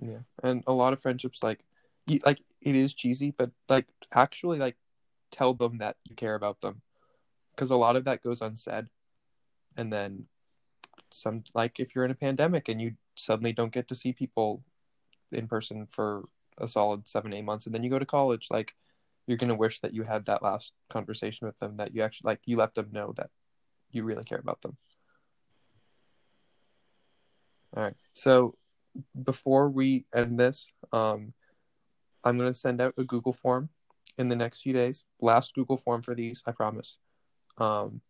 Yeah. 0.00 0.20
And 0.42 0.64
a 0.66 0.72
lot 0.72 0.92
of 0.92 1.02
friendships 1.02 1.42
like 1.42 1.60
you, 2.06 2.20
like 2.24 2.40
it 2.60 2.74
is 2.74 2.94
cheesy, 2.94 3.30
but 3.30 3.50
like 3.68 3.86
actually 4.12 4.58
like 4.58 4.76
tell 5.30 5.54
them 5.54 5.78
that 5.78 5.96
you 6.08 6.16
care 6.16 6.34
about 6.34 6.60
them 6.60 6.82
because 7.50 7.70
a 7.70 7.76
lot 7.76 7.96
of 7.96 8.04
that 8.04 8.22
goes 8.22 8.40
unsaid 8.40 8.86
and 9.76 9.92
then 9.92 10.26
some 11.10 11.44
like 11.54 11.78
if 11.78 11.94
you're 11.94 12.04
in 12.04 12.10
a 12.10 12.14
pandemic 12.14 12.68
and 12.68 12.80
you 12.80 12.92
suddenly 13.14 13.52
don't 13.52 13.72
get 13.72 13.88
to 13.88 13.94
see 13.94 14.12
people 14.12 14.62
in 15.34 15.46
person 15.46 15.86
for 15.90 16.24
a 16.58 16.68
solid 16.68 17.06
seven 17.06 17.32
eight 17.32 17.44
months 17.44 17.66
and 17.66 17.74
then 17.74 17.82
you 17.82 17.90
go 17.90 17.98
to 17.98 18.06
college 18.06 18.48
like 18.50 18.74
you're 19.26 19.38
gonna 19.38 19.54
wish 19.54 19.80
that 19.80 19.94
you 19.94 20.02
had 20.02 20.26
that 20.26 20.42
last 20.42 20.72
conversation 20.90 21.46
with 21.46 21.58
them 21.58 21.76
that 21.76 21.94
you 21.94 22.02
actually 22.02 22.28
like 22.28 22.40
you 22.46 22.56
let 22.56 22.74
them 22.74 22.88
know 22.92 23.12
that 23.16 23.30
you 23.90 24.04
really 24.04 24.24
care 24.24 24.38
about 24.38 24.60
them 24.62 24.76
all 27.76 27.82
right 27.82 27.96
so 28.12 28.54
before 29.24 29.68
we 29.68 30.04
end 30.14 30.38
this 30.38 30.68
um 30.92 31.32
i'm 32.24 32.36
gonna 32.36 32.52
send 32.52 32.80
out 32.80 32.94
a 32.98 33.04
google 33.04 33.32
form 33.32 33.70
in 34.18 34.28
the 34.28 34.36
next 34.36 34.60
few 34.60 34.72
days 34.72 35.04
last 35.20 35.54
google 35.54 35.76
form 35.76 36.02
for 36.02 36.14
these 36.14 36.42
i 36.46 36.52
promise 36.52 36.98
um, 37.58 38.00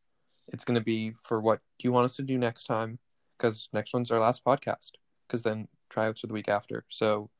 it's 0.49 0.65
going 0.65 0.79
to 0.79 0.85
be 0.85 1.15
for 1.23 1.41
what 1.41 1.61
do 1.79 1.87
you 1.87 1.93
want 1.93 2.05
us 2.05 2.17
to 2.17 2.23
do 2.23 2.39
next 2.39 2.65
time? 2.65 2.99
Because 3.37 3.69
next 3.73 3.93
one's 3.93 4.11
our 4.11 4.21
last 4.21 4.45
podcast. 4.45 4.93
Because 5.27 5.43
then 5.43 5.69
tryouts 5.93 6.25
are 6.25 6.27
the 6.27 6.33
week 6.33 6.49
after. 6.49 6.85
So 6.89 7.31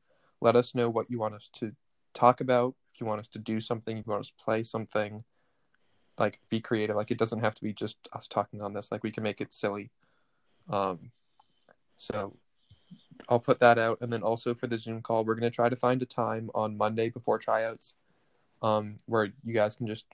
let 0.41 0.55
us 0.55 0.75
know 0.75 0.89
what 0.89 1.09
you 1.09 1.19
want 1.19 1.35
us 1.35 1.49
to 1.55 1.73
talk 2.13 2.41
about. 2.41 2.75
If 2.93 3.01
you 3.01 3.07
want 3.07 3.19
us 3.19 3.27
to 3.29 3.39
do 3.39 3.59
something, 3.59 3.97
if 3.97 4.05
you 4.05 4.11
want 4.11 4.25
us 4.25 4.31
to 4.37 4.43
play 4.43 4.63
something, 4.63 5.23
like 6.19 6.39
be 6.49 6.61
creative. 6.61 6.95
Like 6.95 7.11
it 7.11 7.17
doesn't 7.17 7.39
have 7.39 7.55
to 7.55 7.63
be 7.63 7.73
just 7.73 7.97
us 8.13 8.27
talking 8.27 8.61
on 8.61 8.73
this. 8.73 8.91
Like 8.91 9.03
we 9.03 9.11
can 9.11 9.23
make 9.23 9.41
it 9.41 9.51
silly. 9.51 9.89
Um, 10.69 11.11
so 11.97 12.37
I'll 13.27 13.39
put 13.39 13.59
that 13.59 13.77
out, 13.79 13.99
and 14.01 14.11
then 14.11 14.21
also 14.21 14.53
for 14.53 14.67
the 14.67 14.77
Zoom 14.77 15.01
call, 15.01 15.25
we're 15.25 15.35
gonna 15.35 15.49
try 15.49 15.69
to 15.69 15.75
find 15.75 16.01
a 16.01 16.05
time 16.05 16.49
on 16.53 16.77
Monday 16.77 17.09
before 17.09 17.39
tryouts, 17.39 17.95
um, 18.61 18.97
where 19.07 19.29
you 19.43 19.53
guys 19.53 19.75
can 19.75 19.87
just 19.87 20.05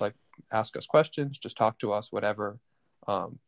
like 0.00 0.14
ask 0.52 0.76
us 0.76 0.86
questions, 0.86 1.38
just 1.38 1.56
talk 1.56 1.78
to 1.80 1.92
us, 1.92 2.10
whatever. 2.10 2.58
Um, 3.06 3.38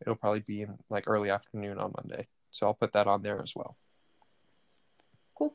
it'll 0.00 0.14
probably 0.14 0.40
be 0.40 0.62
in 0.62 0.78
like 0.90 1.08
early 1.08 1.30
afternoon 1.30 1.78
on 1.78 1.92
Monday. 1.96 2.28
So 2.56 2.66
I'll 2.66 2.72
put 2.72 2.94
that 2.94 3.06
on 3.06 3.20
there 3.20 3.42
as 3.42 3.52
well. 3.54 3.76
Cool. 5.34 5.54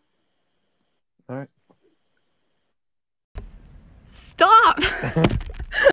All 1.27 1.35
right. 1.35 1.49
Stop. 4.05 4.77